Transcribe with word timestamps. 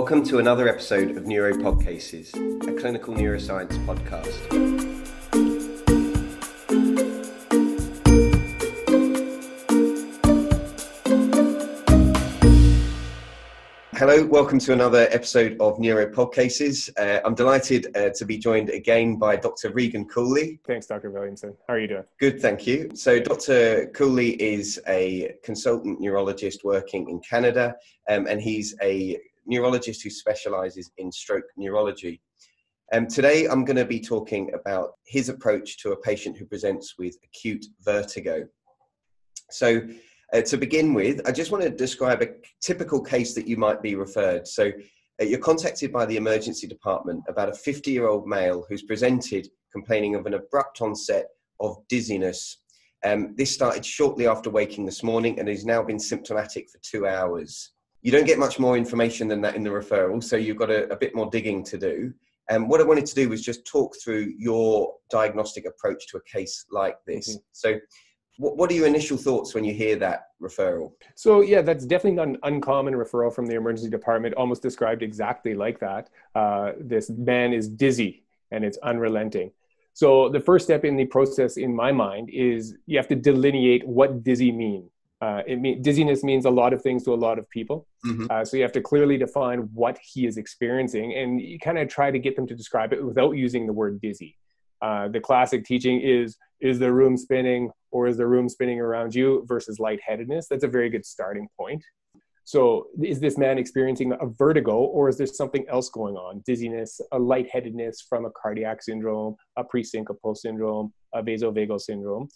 Welcome 0.00 0.22
to 0.26 0.38
another 0.38 0.68
episode 0.68 1.16
of 1.16 1.24
Neuropod 1.24 1.84
Cases, 1.84 2.32
a 2.32 2.72
clinical 2.80 3.14
neuroscience 3.14 3.76
podcast. 3.84 4.38
Hello, 13.94 14.24
welcome 14.26 14.60
to 14.60 14.72
another 14.72 15.08
episode 15.10 15.56
of 15.58 15.76
Neuropod 15.78 16.32
Cases. 16.32 16.88
Uh, 16.96 17.18
I'm 17.24 17.34
delighted 17.34 17.88
uh, 17.96 18.10
to 18.10 18.24
be 18.24 18.38
joined 18.38 18.70
again 18.70 19.16
by 19.16 19.34
Dr. 19.34 19.70
Regan 19.72 20.04
Cooley. 20.06 20.60
Thanks, 20.64 20.86
Dr. 20.86 21.10
Williamson. 21.10 21.56
How 21.66 21.74
are 21.74 21.80
you 21.80 21.88
doing? 21.88 22.04
Good, 22.20 22.40
thank 22.40 22.64
you. 22.68 22.88
So, 22.94 23.18
Dr. 23.18 23.86
Cooley 23.88 24.40
is 24.40 24.80
a 24.86 25.34
consultant 25.42 26.00
neurologist 26.00 26.62
working 26.62 27.10
in 27.10 27.18
Canada, 27.18 27.74
um, 28.08 28.28
and 28.28 28.40
he's 28.40 28.76
a 28.80 29.18
neurologist 29.48 30.02
who 30.02 30.10
specializes 30.10 30.90
in 30.98 31.10
stroke 31.10 31.44
neurology. 31.56 32.20
Um, 32.92 33.06
today, 33.06 33.46
I'm 33.46 33.64
going 33.64 33.76
to 33.76 33.84
be 33.84 34.00
talking 34.00 34.50
about 34.54 34.92
his 35.04 35.28
approach 35.28 35.78
to 35.82 35.92
a 35.92 35.96
patient 36.00 36.36
who 36.38 36.46
presents 36.46 36.94
with 36.98 37.16
acute 37.24 37.66
vertigo. 37.84 38.46
So, 39.50 39.82
uh, 40.32 40.42
to 40.42 40.56
begin 40.56 40.94
with, 40.94 41.26
I 41.26 41.32
just 41.32 41.50
want 41.50 41.64
to 41.64 41.70
describe 41.70 42.22
a 42.22 42.28
typical 42.62 43.02
case 43.02 43.34
that 43.34 43.46
you 43.46 43.56
might 43.56 43.82
be 43.82 43.94
referred. 43.94 44.46
So, 44.46 44.70
uh, 45.20 45.24
you're 45.24 45.38
contacted 45.38 45.92
by 45.92 46.06
the 46.06 46.16
emergency 46.16 46.66
department 46.66 47.24
about 47.28 47.48
a 47.48 47.54
50 47.54 47.90
year 47.90 48.06
old 48.06 48.26
male 48.26 48.64
who's 48.68 48.82
presented 48.82 49.48
complaining 49.72 50.14
of 50.14 50.26
an 50.26 50.34
abrupt 50.34 50.80
onset 50.80 51.26
of 51.60 51.76
dizziness. 51.88 52.58
Um, 53.04 53.34
this 53.36 53.52
started 53.52 53.84
shortly 53.84 54.26
after 54.26 54.50
waking 54.50 54.84
this 54.86 55.02
morning 55.02 55.38
and 55.38 55.48
has 55.48 55.64
now 55.64 55.82
been 55.82 55.98
symptomatic 55.98 56.68
for 56.70 56.78
two 56.82 57.06
hours. 57.06 57.72
You 58.08 58.12
don't 58.12 58.24
get 58.24 58.38
much 58.38 58.58
more 58.58 58.74
information 58.74 59.28
than 59.28 59.42
that 59.42 59.54
in 59.54 59.62
the 59.62 59.68
referral, 59.68 60.24
so 60.24 60.36
you've 60.36 60.56
got 60.56 60.70
a, 60.70 60.90
a 60.90 60.96
bit 60.96 61.14
more 61.14 61.28
digging 61.28 61.62
to 61.64 61.76
do. 61.76 62.14
And 62.48 62.62
um, 62.62 62.68
what 62.70 62.80
I 62.80 62.84
wanted 62.84 63.04
to 63.04 63.14
do 63.14 63.28
was 63.28 63.42
just 63.42 63.66
talk 63.66 63.96
through 64.02 64.32
your 64.38 64.94
diagnostic 65.10 65.66
approach 65.66 66.06
to 66.06 66.16
a 66.16 66.22
case 66.22 66.64
like 66.70 66.96
this. 67.06 67.28
Mm-hmm. 67.28 67.40
So, 67.52 67.78
what, 68.38 68.56
what 68.56 68.70
are 68.70 68.74
your 68.74 68.86
initial 68.86 69.18
thoughts 69.18 69.54
when 69.54 69.62
you 69.62 69.74
hear 69.74 69.94
that 69.96 70.28
referral? 70.40 70.92
So 71.16 71.42
yeah, 71.42 71.60
that's 71.60 71.84
definitely 71.84 72.12
not 72.12 72.28
an 72.28 72.38
uncommon 72.44 72.94
referral 72.94 73.30
from 73.30 73.44
the 73.44 73.56
emergency 73.56 73.90
department. 73.90 74.34
Almost 74.36 74.62
described 74.62 75.02
exactly 75.02 75.52
like 75.52 75.78
that. 75.80 76.08
Uh, 76.34 76.72
this 76.80 77.10
man 77.10 77.52
is 77.52 77.68
dizzy 77.68 78.24
and 78.50 78.64
it's 78.64 78.78
unrelenting. 78.78 79.52
So 79.92 80.30
the 80.30 80.40
first 80.40 80.64
step 80.64 80.86
in 80.86 80.96
the 80.96 81.04
process, 81.04 81.58
in 81.58 81.76
my 81.76 81.92
mind, 81.92 82.30
is 82.32 82.74
you 82.86 82.96
have 82.96 83.08
to 83.08 83.16
delineate 83.16 83.86
what 83.86 84.24
dizzy 84.24 84.50
means. 84.50 84.88
Uh, 85.20 85.42
it 85.46 85.60
mean, 85.60 85.82
dizziness 85.82 86.22
means 86.22 86.44
a 86.44 86.50
lot 86.50 86.72
of 86.72 86.80
things 86.80 87.02
to 87.04 87.12
a 87.12 87.16
lot 87.16 87.38
of 87.38 87.50
people. 87.50 87.88
Mm-hmm. 88.06 88.26
Uh, 88.30 88.44
so 88.44 88.56
you 88.56 88.62
have 88.62 88.72
to 88.72 88.80
clearly 88.80 89.18
define 89.18 89.60
what 89.74 89.98
he 90.00 90.26
is 90.26 90.36
experiencing, 90.36 91.14
and 91.14 91.40
you 91.40 91.58
kind 91.58 91.78
of 91.78 91.88
try 91.88 92.10
to 92.10 92.18
get 92.18 92.36
them 92.36 92.46
to 92.46 92.54
describe 92.54 92.92
it 92.92 93.04
without 93.04 93.32
using 93.32 93.66
the 93.66 93.72
word 93.72 94.00
dizzy. 94.00 94.36
Uh, 94.80 95.08
the 95.08 95.20
classic 95.20 95.64
teaching 95.64 96.00
is 96.00 96.36
is 96.60 96.78
the 96.78 96.92
room 96.92 97.16
spinning 97.16 97.70
or 97.90 98.06
is 98.06 98.16
the 98.16 98.26
room 98.26 98.48
spinning 98.48 98.80
around 98.80 99.14
you 99.14 99.44
versus 99.46 99.78
lightheadedness 99.78 100.46
that's 100.48 100.64
a 100.64 100.68
very 100.68 100.88
good 100.88 101.04
starting 101.04 101.48
point 101.56 101.82
so 102.44 102.86
is 103.02 103.20
this 103.20 103.36
man 103.36 103.58
experiencing 103.58 104.12
a 104.20 104.26
vertigo 104.26 104.76
or 104.76 105.08
is 105.08 105.18
there 105.18 105.26
something 105.26 105.64
else 105.68 105.88
going 105.88 106.16
on 106.16 106.42
dizziness 106.46 107.00
a 107.12 107.18
lightheadedness 107.18 108.04
from 108.08 108.24
a 108.24 108.30
cardiac 108.40 108.82
syndrome 108.82 109.34
a 109.56 109.64
presyncopal 109.64 110.36
syndrome 110.36 110.92
a 111.14 111.22
vasovagal 111.22 111.80
syndrome 111.80 112.28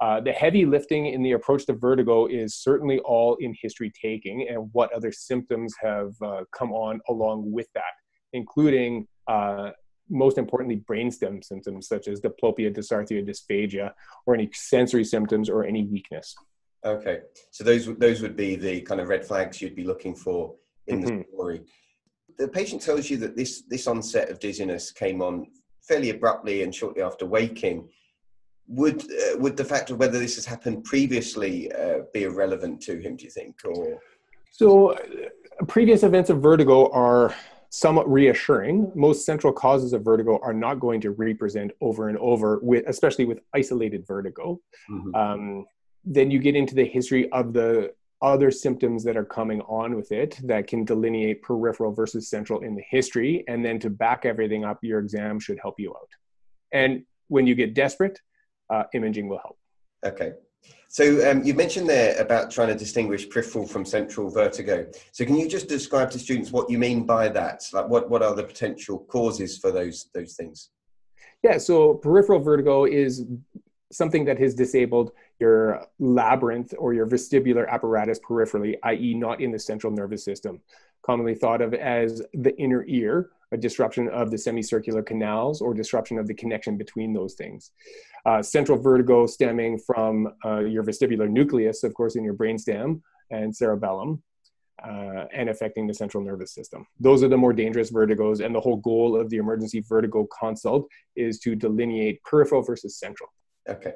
uh, 0.00 0.20
the 0.20 0.32
heavy 0.32 0.64
lifting 0.64 1.06
in 1.06 1.22
the 1.22 1.32
approach 1.32 1.66
to 1.66 1.72
vertigo 1.72 2.26
is 2.26 2.54
certainly 2.54 3.00
all 3.00 3.36
in 3.40 3.54
history 3.60 3.92
taking 4.00 4.46
and 4.48 4.68
what 4.72 4.92
other 4.92 5.10
symptoms 5.10 5.74
have 5.82 6.12
uh, 6.22 6.42
come 6.56 6.72
on 6.72 7.00
along 7.08 7.50
with 7.50 7.66
that 7.74 7.82
including 8.32 9.06
uh, 9.26 9.70
most 10.10 10.38
importantly, 10.38 10.82
brainstem 10.88 11.44
symptoms 11.44 11.88
such 11.88 12.08
as 12.08 12.20
diplopia, 12.20 12.74
dysarthria, 12.74 13.26
dysphagia, 13.26 13.92
or 14.26 14.34
any 14.34 14.48
sensory 14.52 15.04
symptoms 15.04 15.50
or 15.50 15.64
any 15.64 15.84
weakness. 15.84 16.34
Okay, 16.84 17.20
so 17.50 17.64
those 17.64 17.86
those 17.96 18.22
would 18.22 18.36
be 18.36 18.56
the 18.56 18.80
kind 18.82 19.00
of 19.00 19.08
red 19.08 19.24
flags 19.24 19.60
you'd 19.60 19.74
be 19.74 19.84
looking 19.84 20.14
for 20.14 20.54
in 20.86 21.02
mm-hmm. 21.02 21.18
the 21.18 21.24
story. 21.34 21.60
The 22.38 22.48
patient 22.48 22.82
tells 22.82 23.10
you 23.10 23.16
that 23.18 23.36
this 23.36 23.64
this 23.68 23.86
onset 23.86 24.30
of 24.30 24.38
dizziness 24.38 24.92
came 24.92 25.20
on 25.20 25.46
fairly 25.82 26.10
abruptly 26.10 26.62
and 26.62 26.74
shortly 26.74 27.02
after 27.02 27.26
waking. 27.26 27.88
Would 28.68 29.02
uh, 29.02 29.38
would 29.38 29.56
the 29.56 29.64
fact 29.64 29.90
of 29.90 29.98
whether 29.98 30.18
this 30.18 30.34
has 30.36 30.44
happened 30.44 30.84
previously 30.84 31.72
uh, 31.72 32.00
be 32.12 32.24
irrelevant 32.24 32.82
to 32.82 32.98
him? 32.98 33.16
Do 33.16 33.24
you 33.24 33.30
think, 33.30 33.56
or 33.64 33.98
so? 34.50 34.92
Uh, 34.92 34.96
previous 35.66 36.02
events 36.02 36.28
of 36.30 36.42
vertigo 36.42 36.90
are 36.92 37.34
somewhat 37.70 38.10
reassuring. 38.10 38.92
Most 38.94 39.24
central 39.24 39.52
causes 39.52 39.92
of 39.92 40.04
vertigo 40.04 40.38
are 40.42 40.52
not 40.52 40.80
going 40.80 41.00
to 41.02 41.10
represent 41.12 41.72
over 41.80 42.08
and 42.08 42.18
over, 42.18 42.58
with 42.62 42.84
especially 42.86 43.24
with 43.24 43.40
isolated 43.54 44.06
vertigo. 44.06 44.60
Mm-hmm. 44.90 45.14
Um, 45.14 45.66
then 46.04 46.30
you 46.30 46.38
get 46.38 46.56
into 46.56 46.74
the 46.74 46.84
history 46.84 47.30
of 47.32 47.52
the 47.52 47.92
other 48.20 48.50
symptoms 48.50 49.04
that 49.04 49.16
are 49.16 49.24
coming 49.24 49.60
on 49.62 49.94
with 49.94 50.10
it 50.10 50.38
that 50.42 50.66
can 50.66 50.84
delineate 50.84 51.42
peripheral 51.42 51.92
versus 51.92 52.28
central 52.28 52.60
in 52.60 52.74
the 52.74 52.82
history. 52.90 53.44
And 53.46 53.64
then 53.64 53.78
to 53.80 53.90
back 53.90 54.24
everything 54.24 54.64
up, 54.64 54.78
your 54.82 54.98
exam 54.98 55.38
should 55.38 55.58
help 55.60 55.78
you 55.78 55.90
out. 55.90 56.08
And 56.72 57.04
when 57.28 57.46
you 57.46 57.54
get 57.54 57.74
desperate, 57.74 58.18
uh, 58.70 58.84
imaging 58.94 59.28
will 59.28 59.38
help. 59.38 59.58
Okay. 60.04 60.32
So 60.88 61.30
um, 61.30 61.42
you 61.42 61.54
mentioned 61.54 61.88
there 61.88 62.16
about 62.20 62.50
trying 62.50 62.68
to 62.68 62.74
distinguish 62.74 63.28
peripheral 63.28 63.66
from 63.66 63.84
central 63.84 64.30
vertigo. 64.30 64.86
So 65.12 65.24
can 65.24 65.36
you 65.36 65.48
just 65.48 65.68
describe 65.68 66.10
to 66.12 66.18
students 66.18 66.50
what 66.50 66.70
you 66.70 66.78
mean 66.78 67.04
by 67.04 67.28
that? 67.28 67.62
Like 67.72 67.88
what, 67.88 68.08
what 68.08 68.22
are 68.22 68.34
the 68.34 68.44
potential 68.44 69.00
causes 69.00 69.58
for 69.58 69.70
those, 69.70 70.08
those 70.14 70.34
things? 70.34 70.70
Yeah, 71.42 71.58
so 71.58 71.94
peripheral 71.94 72.40
vertigo 72.40 72.84
is 72.84 73.26
something 73.92 74.24
that 74.24 74.38
has 74.38 74.54
disabled 74.54 75.12
your 75.38 75.86
labyrinth 75.98 76.74
or 76.78 76.94
your 76.94 77.06
vestibular 77.06 77.68
apparatus 77.68 78.18
peripherally, 78.18 78.76
i.e., 78.84 79.14
not 79.14 79.40
in 79.40 79.52
the 79.52 79.58
central 79.58 79.92
nervous 79.92 80.24
system, 80.24 80.60
commonly 81.02 81.34
thought 81.34 81.60
of 81.60 81.74
as 81.74 82.22
the 82.34 82.56
inner 82.58 82.84
ear, 82.88 83.30
a 83.52 83.56
disruption 83.56 84.08
of 84.08 84.30
the 84.30 84.38
semicircular 84.38 85.02
canals 85.02 85.60
or 85.60 85.74
disruption 85.74 86.18
of 86.18 86.26
the 86.26 86.34
connection 86.34 86.76
between 86.76 87.12
those 87.12 87.34
things. 87.34 87.70
Uh, 88.26 88.42
central 88.42 88.78
vertigo 88.78 89.26
stemming 89.26 89.78
from 89.78 90.28
uh, 90.44 90.60
your 90.60 90.84
vestibular 90.84 91.28
nucleus, 91.28 91.82
of 91.82 91.94
course, 91.94 92.16
in 92.16 92.24
your 92.24 92.34
brainstem 92.34 93.00
and 93.30 93.54
cerebellum, 93.54 94.22
uh, 94.84 95.24
and 95.32 95.48
affecting 95.48 95.86
the 95.86 95.94
central 95.94 96.22
nervous 96.22 96.52
system. 96.52 96.86
Those 97.00 97.22
are 97.22 97.28
the 97.28 97.36
more 97.36 97.52
dangerous 97.52 97.90
vertigos, 97.90 98.44
and 98.44 98.54
the 98.54 98.60
whole 98.60 98.76
goal 98.76 99.18
of 99.20 99.30
the 99.30 99.38
emergency 99.38 99.80
vertigo 99.80 100.26
consult 100.38 100.86
is 101.16 101.38
to 101.40 101.54
delineate 101.54 102.22
peripheral 102.24 102.62
versus 102.62 102.98
central. 102.98 103.30
Okay. 103.68 103.94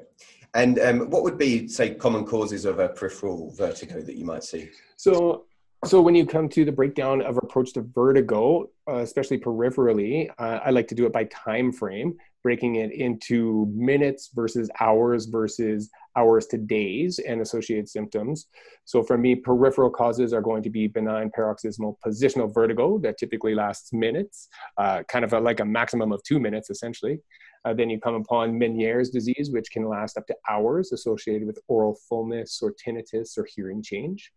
And 0.55 0.77
um, 0.79 1.09
what 1.09 1.23
would 1.23 1.37
be, 1.37 1.67
say, 1.67 1.95
common 1.95 2.25
causes 2.25 2.65
of 2.65 2.79
a 2.79 2.89
peripheral 2.89 3.51
vertigo 3.51 4.01
that 4.01 4.15
you 4.15 4.25
might 4.25 4.43
see? 4.43 4.69
So, 4.97 5.45
so 5.85 6.01
when 6.01 6.15
you 6.15 6.25
come 6.25 6.47
to 6.49 6.63
the 6.63 6.71
breakdown 6.71 7.21
of 7.21 7.37
approach 7.37 7.73
to 7.73 7.81
vertigo, 7.81 8.69
uh, 8.87 8.97
especially 8.97 9.37
peripherally, 9.37 10.29
uh, 10.39 10.59
I 10.63 10.69
like 10.69 10.87
to 10.89 10.95
do 10.95 11.05
it 11.05 11.13
by 11.13 11.25
time 11.25 11.71
frame, 11.71 12.15
breaking 12.41 12.75
it 12.75 12.91
into 12.91 13.71
minutes 13.73 14.29
versus 14.33 14.69
hours 14.79 15.25
versus 15.25 15.89
hours 16.15 16.45
to 16.47 16.57
days 16.57 17.19
and 17.19 17.41
associated 17.41 17.89
symptoms. 17.89 18.47
So 18.85 19.03
for 19.03 19.17
me, 19.17 19.35
peripheral 19.35 19.89
causes 19.89 20.33
are 20.33 20.41
going 20.41 20.63
to 20.63 20.69
be 20.69 20.87
benign 20.87 21.31
paroxysmal 21.31 21.99
positional 22.05 22.53
vertigo 22.53 22.97
that 22.99 23.17
typically 23.17 23.55
lasts 23.55 23.91
minutes, 23.93 24.49
uh, 24.77 25.03
kind 25.07 25.25
of 25.25 25.33
a, 25.33 25.39
like 25.39 25.59
a 25.59 25.65
maximum 25.65 26.11
of 26.11 26.21
two 26.23 26.39
minutes 26.39 26.69
essentially. 26.69 27.19
Uh, 27.65 27.73
then 27.73 27.89
you 27.89 27.99
come 27.99 28.15
upon 28.15 28.59
Meniere's 28.59 29.09
disease, 29.09 29.49
which 29.51 29.71
can 29.71 29.87
last 29.87 30.17
up 30.17 30.27
to 30.27 30.35
hours 30.49 30.91
associated 30.91 31.47
with 31.47 31.59
aural 31.69 31.97
fullness 32.09 32.61
or 32.61 32.73
tinnitus 32.73 33.37
or 33.37 33.47
hearing 33.55 33.81
change 33.81 34.31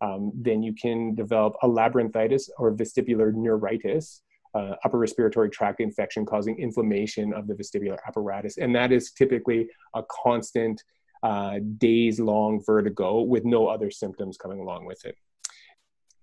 um, 0.00 0.32
then 0.34 0.62
you 0.62 0.72
can 0.74 1.14
develop 1.14 1.54
a 1.62 1.68
labyrinthitis 1.68 2.48
or 2.58 2.72
vestibular 2.72 3.32
neuritis, 3.34 4.22
uh, 4.54 4.74
upper 4.84 4.98
respiratory 4.98 5.50
tract 5.50 5.80
infection 5.80 6.24
causing 6.24 6.58
inflammation 6.58 7.32
of 7.32 7.46
the 7.46 7.54
vestibular 7.54 7.98
apparatus. 8.06 8.58
And 8.58 8.74
that 8.74 8.92
is 8.92 9.12
typically 9.12 9.68
a 9.94 10.02
constant 10.24 10.82
uh, 11.22 11.58
days 11.76 12.18
long 12.18 12.62
vertigo 12.64 13.20
with 13.20 13.44
no 13.44 13.68
other 13.68 13.90
symptoms 13.90 14.36
coming 14.36 14.60
along 14.60 14.86
with 14.86 15.04
it. 15.04 15.16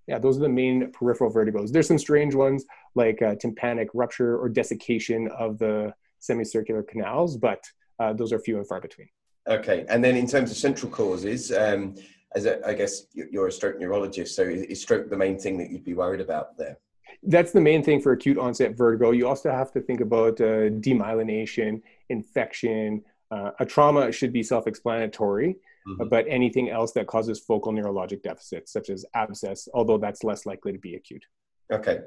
Yeah, 0.08 0.20
those 0.20 0.38
are 0.38 0.42
the 0.42 0.50
main 0.50 0.92
peripheral 0.92 1.32
vertigos. 1.32 1.72
There's 1.72 1.88
some 1.88 1.98
strange 1.98 2.34
ones 2.34 2.66
like 2.96 3.22
uh, 3.22 3.36
tympanic 3.36 3.90
rupture 3.94 4.38
or 4.38 4.48
desiccation 4.50 5.28
of 5.38 5.60
the 5.60 5.94
semicircular 6.20 6.82
canals, 6.82 7.38
but 7.38 7.64
uh, 8.00 8.14
those 8.14 8.32
are 8.32 8.40
few 8.40 8.58
and 8.58 8.68
far 8.68 8.80
between. 8.80 9.10
Okay, 9.48 9.86
and 9.90 10.04
then 10.04 10.16
in 10.16 10.28
terms 10.28 10.52
of 10.52 10.58
central 10.58 10.92
causes, 10.92 11.52
um, 11.52 11.96
as 12.36 12.46
a, 12.46 12.66
I 12.68 12.74
guess 12.74 13.04
you're 13.14 13.48
a 13.48 13.52
stroke 13.52 13.80
neurologist, 13.80 14.36
so 14.36 14.44
is 14.44 14.82
stroke 14.82 15.10
the 15.10 15.18
main 15.18 15.40
thing 15.40 15.58
that 15.58 15.70
you'd 15.70 15.86
be 15.86 15.94
worried 15.94 16.22
about 16.22 16.58
there? 16.58 16.78
That's 17.24 17.52
the 17.52 17.62
main 17.62 17.84
thing 17.84 18.02
for 18.02 18.12
acute 18.12 18.38
onset 18.38 18.76
vertigo. 18.76 19.12
You 19.12 19.28
also 19.28 19.50
have 19.52 19.72
to 19.74 19.82
think 19.82 20.02
about 20.02 20.40
uh, 20.40 20.70
demyelination, 20.70 21.82
infection. 22.10 23.04
Uh, 23.32 23.52
a 23.60 23.66
trauma 23.66 24.12
should 24.12 24.32
be 24.32 24.44
self 24.44 24.68
explanatory, 24.68 25.56
mm-hmm. 25.88 26.10
but 26.10 26.26
anything 26.28 26.70
else 26.70 26.92
that 26.94 27.08
causes 27.08 27.40
focal 27.40 27.72
neurologic 27.72 28.22
deficits, 28.24 28.72
such 28.72 28.90
as 28.90 29.06
abscess, 29.16 29.68
although 29.74 29.98
that's 29.98 30.24
less 30.24 30.46
likely 30.46 30.72
to 30.74 30.80
be 30.80 30.96
acute. 30.96 31.26
Okay. 31.72 32.02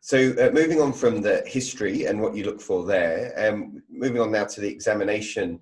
So 0.00 0.34
uh, 0.38 0.50
moving 0.52 0.82
on 0.82 0.92
from 0.92 1.22
the 1.22 1.42
history 1.46 2.04
and 2.04 2.20
what 2.20 2.36
you 2.36 2.44
look 2.44 2.60
for 2.60 2.84
there, 2.84 3.32
um, 3.38 3.82
moving 3.90 4.20
on 4.20 4.30
now 4.30 4.44
to 4.44 4.60
the 4.60 4.68
examination. 4.68 5.58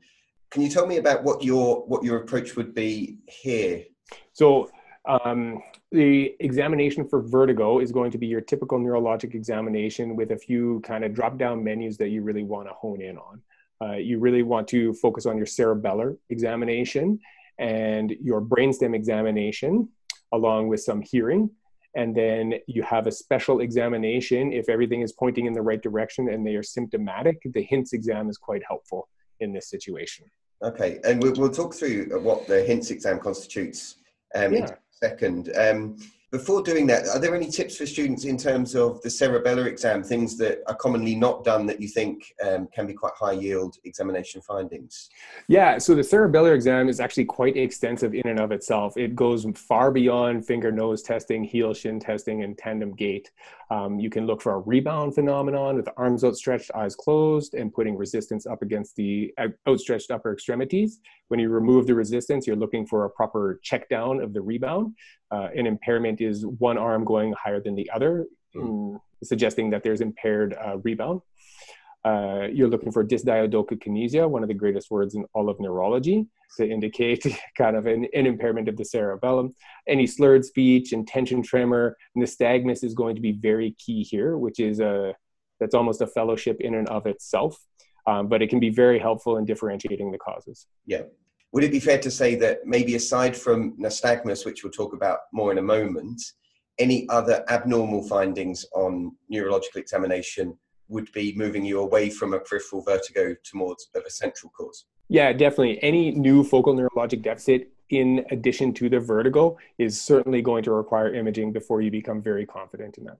Can 0.50 0.62
you 0.62 0.68
tell 0.68 0.86
me 0.86 0.96
about 0.96 1.22
what 1.22 1.42
your 1.44 1.86
what 1.86 2.02
your 2.02 2.18
approach 2.18 2.56
would 2.56 2.74
be 2.74 3.18
here? 3.26 3.84
So 4.32 4.70
um, 5.06 5.62
the 5.90 6.34
examination 6.40 7.06
for 7.08 7.22
vertigo 7.22 7.80
is 7.80 7.92
going 7.92 8.10
to 8.12 8.18
be 8.18 8.26
your 8.26 8.40
typical 8.40 8.78
neurologic 8.78 9.34
examination 9.34 10.16
with 10.16 10.30
a 10.32 10.36
few 10.36 10.80
kind 10.80 11.04
of 11.04 11.14
drop 11.14 11.38
down 11.38 11.62
menus 11.62 11.96
that 11.98 12.08
you 12.08 12.22
really 12.22 12.44
want 12.44 12.68
to 12.68 12.74
hone 12.74 13.00
in 13.00 13.18
on. 13.18 13.42
Uh, 13.80 13.96
you 13.96 14.18
really 14.18 14.42
want 14.42 14.68
to 14.68 14.94
focus 14.94 15.26
on 15.26 15.36
your 15.36 15.46
cerebellar 15.46 16.16
examination 16.30 17.18
and 17.58 18.14
your 18.22 18.40
brainstem 18.40 18.94
examination, 18.94 19.88
along 20.32 20.68
with 20.68 20.80
some 20.80 21.02
hearing 21.02 21.50
and 21.94 22.14
then 22.14 22.54
you 22.66 22.82
have 22.82 23.06
a 23.06 23.12
special 23.12 23.60
examination 23.60 24.52
if 24.52 24.68
everything 24.68 25.02
is 25.02 25.12
pointing 25.12 25.46
in 25.46 25.52
the 25.52 25.60
right 25.60 25.82
direction 25.82 26.28
and 26.28 26.46
they 26.46 26.54
are 26.54 26.62
symptomatic 26.62 27.40
the 27.52 27.62
hints 27.62 27.92
exam 27.92 28.28
is 28.28 28.38
quite 28.38 28.62
helpful 28.66 29.08
in 29.40 29.52
this 29.52 29.68
situation 29.68 30.24
okay 30.62 31.00
and 31.04 31.22
we'll, 31.22 31.32
we'll 31.34 31.50
talk 31.50 31.74
through 31.74 32.06
what 32.22 32.46
the 32.46 32.62
hints 32.62 32.90
exam 32.90 33.18
constitutes 33.18 33.96
um, 34.34 34.52
yeah. 34.52 34.74
second 34.90 35.52
um, 35.56 35.96
before 36.32 36.62
doing 36.62 36.86
that, 36.86 37.06
are 37.08 37.18
there 37.18 37.36
any 37.36 37.50
tips 37.50 37.76
for 37.76 37.84
students 37.84 38.24
in 38.24 38.38
terms 38.38 38.74
of 38.74 39.02
the 39.02 39.10
cerebellar 39.10 39.66
exam, 39.66 40.02
things 40.02 40.38
that 40.38 40.62
are 40.66 40.74
commonly 40.74 41.14
not 41.14 41.44
done 41.44 41.66
that 41.66 41.78
you 41.78 41.86
think 41.86 42.34
um, 42.42 42.66
can 42.74 42.86
be 42.86 42.94
quite 42.94 43.12
high 43.20 43.32
yield 43.32 43.76
examination 43.84 44.40
findings? 44.40 45.10
Yeah, 45.46 45.76
so 45.76 45.94
the 45.94 46.00
cerebellar 46.00 46.54
exam 46.54 46.88
is 46.88 47.00
actually 47.00 47.26
quite 47.26 47.58
extensive 47.58 48.14
in 48.14 48.26
and 48.26 48.40
of 48.40 48.50
itself. 48.50 48.96
It 48.96 49.14
goes 49.14 49.46
far 49.54 49.90
beyond 49.90 50.46
finger 50.46 50.72
nose 50.72 51.02
testing, 51.02 51.44
heel 51.44 51.74
shin 51.74 52.00
testing, 52.00 52.42
and 52.42 52.56
tandem 52.56 52.94
gait. 52.94 53.30
Um, 53.70 53.98
you 53.98 54.08
can 54.08 54.26
look 54.26 54.40
for 54.40 54.54
a 54.54 54.58
rebound 54.60 55.14
phenomenon 55.14 55.76
with 55.76 55.88
arms 55.98 56.24
outstretched, 56.24 56.70
eyes 56.74 56.96
closed, 56.96 57.52
and 57.52 57.74
putting 57.74 57.94
resistance 57.94 58.46
up 58.46 58.62
against 58.62 58.96
the 58.96 59.34
outstretched 59.68 60.10
upper 60.10 60.32
extremities. 60.32 61.00
When 61.32 61.40
you 61.40 61.48
remove 61.48 61.86
the 61.86 61.94
resistance, 61.94 62.46
you're 62.46 62.62
looking 62.64 62.84
for 62.86 63.06
a 63.06 63.10
proper 63.10 63.58
check 63.62 63.88
down 63.88 64.20
of 64.20 64.34
the 64.34 64.42
rebound 64.42 64.94
uh, 65.32 65.48
an 65.56 65.66
impairment 65.66 66.20
is 66.20 66.44
one 66.44 66.76
arm 66.76 67.04
going 67.04 67.32
higher 67.42 67.60
than 67.60 67.74
the 67.74 67.90
other, 67.90 68.26
mm. 68.54 69.00
suggesting 69.24 69.70
that 69.70 69.82
there's 69.82 70.02
impaired 70.02 70.54
uh, 70.62 70.76
rebound. 70.78 71.22
Uh, 72.04 72.48
you're 72.52 72.68
looking 72.68 72.92
for 72.92 73.04
dysdiadochokinesia, 73.04 74.28
one 74.28 74.42
of 74.42 74.48
the 74.48 74.54
greatest 74.54 74.90
words 74.90 75.14
in 75.14 75.24
all 75.32 75.48
of 75.48 75.58
neurology, 75.58 76.26
to 76.58 76.68
indicate 76.68 77.24
kind 77.56 77.76
of 77.76 77.86
an, 77.86 78.06
an, 78.12 78.26
impairment 78.26 78.68
of 78.68 78.76
the 78.76 78.84
cerebellum. 78.84 79.54
Any 79.88 80.06
slurred 80.06 80.44
speech, 80.44 80.92
intention 80.92 81.42
tremor, 81.42 81.96
nystagmus 82.18 82.84
is 82.84 82.92
going 82.92 83.14
to 83.14 83.22
be 83.22 83.32
very 83.32 83.74
key 83.78 84.02
here, 84.02 84.36
which 84.36 84.60
is 84.60 84.80
a 84.80 85.14
that's 85.60 85.74
almost 85.74 86.02
a 86.02 86.08
fellowship 86.08 86.60
in 86.60 86.74
and 86.74 86.88
of 86.88 87.06
itself, 87.06 87.56
um, 88.08 88.26
but 88.26 88.42
it 88.42 88.50
can 88.50 88.58
be 88.58 88.70
very 88.70 88.98
helpful 88.98 89.36
in 89.36 89.44
differentiating 89.44 90.10
the 90.10 90.18
causes. 90.18 90.66
Yeah, 90.86 91.02
would 91.52 91.64
it 91.64 91.70
be 91.70 91.80
fair 91.80 91.98
to 91.98 92.10
say 92.10 92.34
that 92.36 92.66
maybe 92.66 92.94
aside 92.94 93.36
from 93.36 93.76
nystagmus, 93.76 94.44
which 94.44 94.64
we'll 94.64 94.72
talk 94.72 94.94
about 94.94 95.20
more 95.32 95.52
in 95.52 95.58
a 95.58 95.62
moment, 95.62 96.20
any 96.78 97.06
other 97.10 97.44
abnormal 97.48 98.02
findings 98.08 98.64
on 98.74 99.12
neurological 99.28 99.80
examination 99.80 100.56
would 100.88 101.10
be 101.12 101.34
moving 101.36 101.64
you 101.64 101.80
away 101.80 102.10
from 102.10 102.34
a 102.34 102.40
peripheral 102.40 102.82
vertigo 102.82 103.34
towards 103.44 103.88
of 103.94 104.02
a 104.06 104.10
central 104.10 104.50
cause? 104.56 104.86
Yeah, 105.08 105.32
definitely. 105.32 105.82
Any 105.82 106.10
new 106.12 106.42
focal 106.42 106.74
neurologic 106.74 107.22
deficit 107.22 107.70
in 107.90 108.24
addition 108.30 108.72
to 108.72 108.88
the 108.88 108.98
vertigo 108.98 109.58
is 109.76 110.00
certainly 110.00 110.40
going 110.40 110.64
to 110.64 110.72
require 110.72 111.14
imaging 111.14 111.52
before 111.52 111.82
you 111.82 111.90
become 111.90 112.22
very 112.22 112.46
confident 112.46 112.96
in 112.96 113.04
that. 113.04 113.18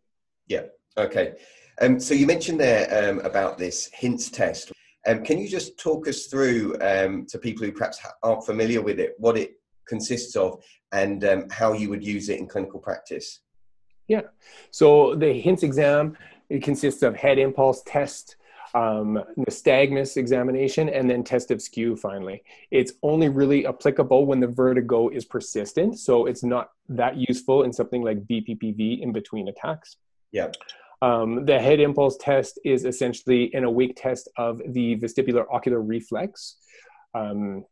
Yeah. 0.49 0.63
Okay. 0.97 1.35
Um, 1.81 2.01
so 2.01 2.15
you 2.15 2.27
mentioned 2.27 2.59
there 2.59 3.11
um, 3.11 3.19
about 3.21 3.59
this 3.59 3.91
HINTS 3.93 4.31
test. 4.31 4.73
Um, 5.07 5.25
can 5.25 5.39
you 5.39 5.49
just 5.49 5.79
talk 5.79 6.07
us 6.07 6.27
through 6.27 6.77
um, 6.81 7.27
to 7.27 7.39
people 7.39 7.67
who 7.67 7.73
perhaps 7.73 8.01
aren't 8.23 8.47
familiar 8.47 8.81
with 8.81 9.01
it, 9.01 9.15
what 9.19 9.37
it 9.37 9.55
consists 9.87 10.37
of, 10.37 10.63
and 10.93 11.25
um, 11.25 11.49
how 11.51 11.73
you 11.73 11.89
would 11.91 12.05
use 12.05 12.29
it 12.29 12.39
in 12.39 12.47
clinical 12.47 12.79
practice? 12.79 13.41
Yeah. 14.09 14.23
So 14.71 15.15
the 15.15 15.33
HINTS 15.41 15.63
exam 15.63 16.17
it 16.49 16.63
consists 16.63 17.03
of 17.03 17.17
head 17.17 17.39
impulse 17.39 17.83
test, 17.87 18.37
um, 18.75 19.23
nystagmus 19.39 20.19
examination, 20.19 20.89
and 20.89 21.09
then 21.09 21.25
test 21.25 21.51
of 21.51 21.63
skew. 21.63 21.97
Finally, 21.97 22.43
it's 22.71 22.93
only 23.03 23.29
really 23.29 23.67
applicable 23.67 24.27
when 24.27 24.39
the 24.39 24.47
vertigo 24.47 25.09
is 25.09 25.25
persistent, 25.25 25.99
so 25.99 26.27
it's 26.27 26.45
not 26.45 26.73
that 26.91 27.17
useful 27.17 27.63
in 27.63 27.73
something 27.73 28.03
like 28.03 28.27
BPPV 28.27 29.01
in 29.01 29.13
between 29.13 29.49
attacks. 29.49 29.97
Yeah. 30.31 30.51
Um, 31.03 31.45
the 31.45 31.59
head 31.59 31.81
impulse 31.81 32.17
test 32.17 32.61
is 32.65 32.85
essentially 32.85 33.53
an 33.55 33.65
awake 33.65 33.95
test 33.97 34.31
of 34.39 34.63
the 34.65 34.97
vestibular 34.97 35.45
ocular 35.53 35.83
reflex 35.83 36.57
um, 37.13 37.65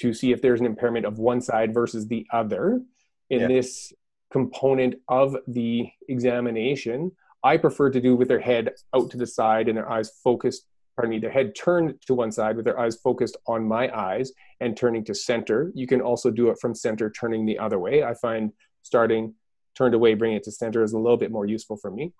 to 0.00 0.14
see 0.14 0.32
if 0.32 0.40
there's 0.40 0.60
an 0.60 0.66
impairment 0.66 1.04
of 1.04 1.18
one 1.18 1.42
side 1.42 1.74
versus 1.74 2.08
the 2.08 2.26
other. 2.32 2.80
In 3.28 3.42
yeah. 3.42 3.48
this 3.48 3.92
component 4.32 4.94
of 5.08 5.36
the 5.46 5.90
examination, 6.08 7.12
I 7.44 7.58
prefer 7.58 7.90
to 7.90 8.00
do 8.00 8.16
with 8.16 8.28
their 8.28 8.40
head 8.40 8.70
out 8.94 9.10
to 9.10 9.18
the 9.18 9.26
side 9.26 9.68
and 9.68 9.76
their 9.76 9.90
eyes 9.90 10.10
focused, 10.24 10.66
pardon 10.96 11.10
me, 11.10 11.18
their 11.18 11.30
head 11.30 11.54
turned 11.54 12.00
to 12.06 12.14
one 12.14 12.32
side 12.32 12.56
with 12.56 12.64
their 12.64 12.80
eyes 12.80 12.96
focused 12.96 13.36
on 13.46 13.68
my 13.68 13.94
eyes 13.94 14.32
and 14.60 14.74
turning 14.74 15.04
to 15.04 15.14
center. 15.14 15.70
You 15.74 15.86
can 15.86 16.00
also 16.00 16.30
do 16.30 16.48
it 16.48 16.58
from 16.58 16.74
center, 16.74 17.10
turning 17.10 17.44
the 17.44 17.58
other 17.58 17.78
way. 17.78 18.02
I 18.02 18.14
find 18.14 18.52
starting 18.82 19.34
turned 19.80 19.94
away, 19.94 20.12
bringing 20.12 20.36
it 20.36 20.44
to 20.44 20.52
center 20.52 20.82
is 20.82 20.92
a 20.92 20.98
little 20.98 21.16
bit 21.16 21.30
more 21.30 21.46
useful 21.46 21.76
for 21.78 21.90
me. 21.90 22.12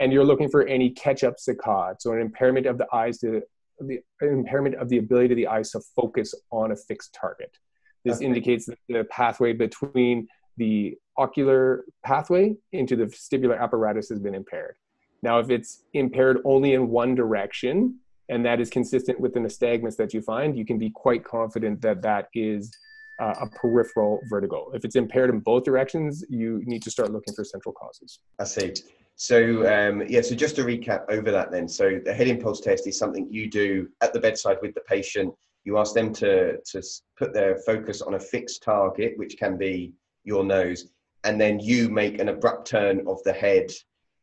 And 0.00 0.12
you're 0.12 0.24
looking 0.24 0.50
for 0.50 0.66
any 0.66 0.90
catch-up 0.90 1.36
saccade, 1.36 1.96
so 2.00 2.12
an 2.12 2.20
impairment 2.20 2.66
of 2.66 2.76
the 2.76 2.86
eyes 2.92 3.18
to 3.20 3.40
the 3.80 4.00
impairment 4.20 4.74
of 4.74 4.90
the 4.90 4.98
ability 4.98 5.32
of 5.32 5.36
the 5.36 5.46
eyes 5.46 5.70
to 5.70 5.80
focus 5.94 6.34
on 6.50 6.72
a 6.72 6.76
fixed 6.76 7.16
target. 7.18 7.56
This 8.04 8.18
okay. 8.18 8.26
indicates 8.26 8.66
that 8.66 8.78
the 8.88 9.04
pathway 9.04 9.54
between 9.54 10.28
the 10.58 10.96
ocular 11.16 11.84
pathway 12.04 12.54
into 12.72 12.96
the 12.96 13.06
vestibular 13.06 13.58
apparatus 13.58 14.10
has 14.10 14.20
been 14.20 14.34
impaired. 14.34 14.76
Now, 15.22 15.38
if 15.38 15.48
it's 15.48 15.84
impaired 15.94 16.38
only 16.44 16.74
in 16.74 16.88
one 16.88 17.14
direction, 17.14 17.98
and 18.28 18.44
that 18.44 18.60
is 18.60 18.68
consistent 18.68 19.18
with 19.20 19.32
the 19.32 19.40
nystagmus 19.40 19.96
that 19.96 20.12
you 20.12 20.20
find, 20.20 20.56
you 20.56 20.66
can 20.66 20.78
be 20.78 20.90
quite 20.90 21.24
confident 21.24 21.80
that 21.80 22.02
that 22.02 22.28
is 22.34 22.70
uh, 23.18 23.34
a 23.40 23.46
peripheral 23.48 24.20
vertigo. 24.28 24.70
If 24.74 24.84
it's 24.84 24.96
impaired 24.96 25.30
in 25.30 25.40
both 25.40 25.64
directions, 25.64 26.24
you 26.28 26.62
need 26.64 26.82
to 26.82 26.90
start 26.90 27.10
looking 27.12 27.34
for 27.34 27.44
central 27.44 27.72
causes. 27.72 28.20
I 28.38 28.44
see. 28.44 28.74
So 29.16 29.66
um, 29.66 30.02
yeah, 30.08 30.20
so 30.20 30.34
just 30.34 30.56
to 30.56 30.64
recap 30.64 31.04
over 31.08 31.30
that 31.30 31.50
then. 31.50 31.68
So 31.68 31.98
the 32.04 32.12
head 32.12 32.28
impulse 32.28 32.60
test 32.60 32.86
is 32.86 32.98
something 32.98 33.26
you 33.30 33.50
do 33.50 33.88
at 34.02 34.12
the 34.12 34.20
bedside 34.20 34.58
with 34.60 34.74
the 34.74 34.82
patient. 34.82 35.34
You 35.64 35.78
ask 35.78 35.94
them 35.94 36.12
to 36.14 36.58
to 36.58 36.82
put 37.18 37.32
their 37.32 37.56
focus 37.58 38.02
on 38.02 38.14
a 38.14 38.20
fixed 38.20 38.62
target, 38.62 39.14
which 39.16 39.36
can 39.38 39.56
be 39.56 39.94
your 40.24 40.44
nose, 40.44 40.90
and 41.24 41.40
then 41.40 41.58
you 41.58 41.88
make 41.88 42.20
an 42.20 42.28
abrupt 42.28 42.68
turn 42.68 43.06
of 43.08 43.22
the 43.24 43.32
head 43.32 43.70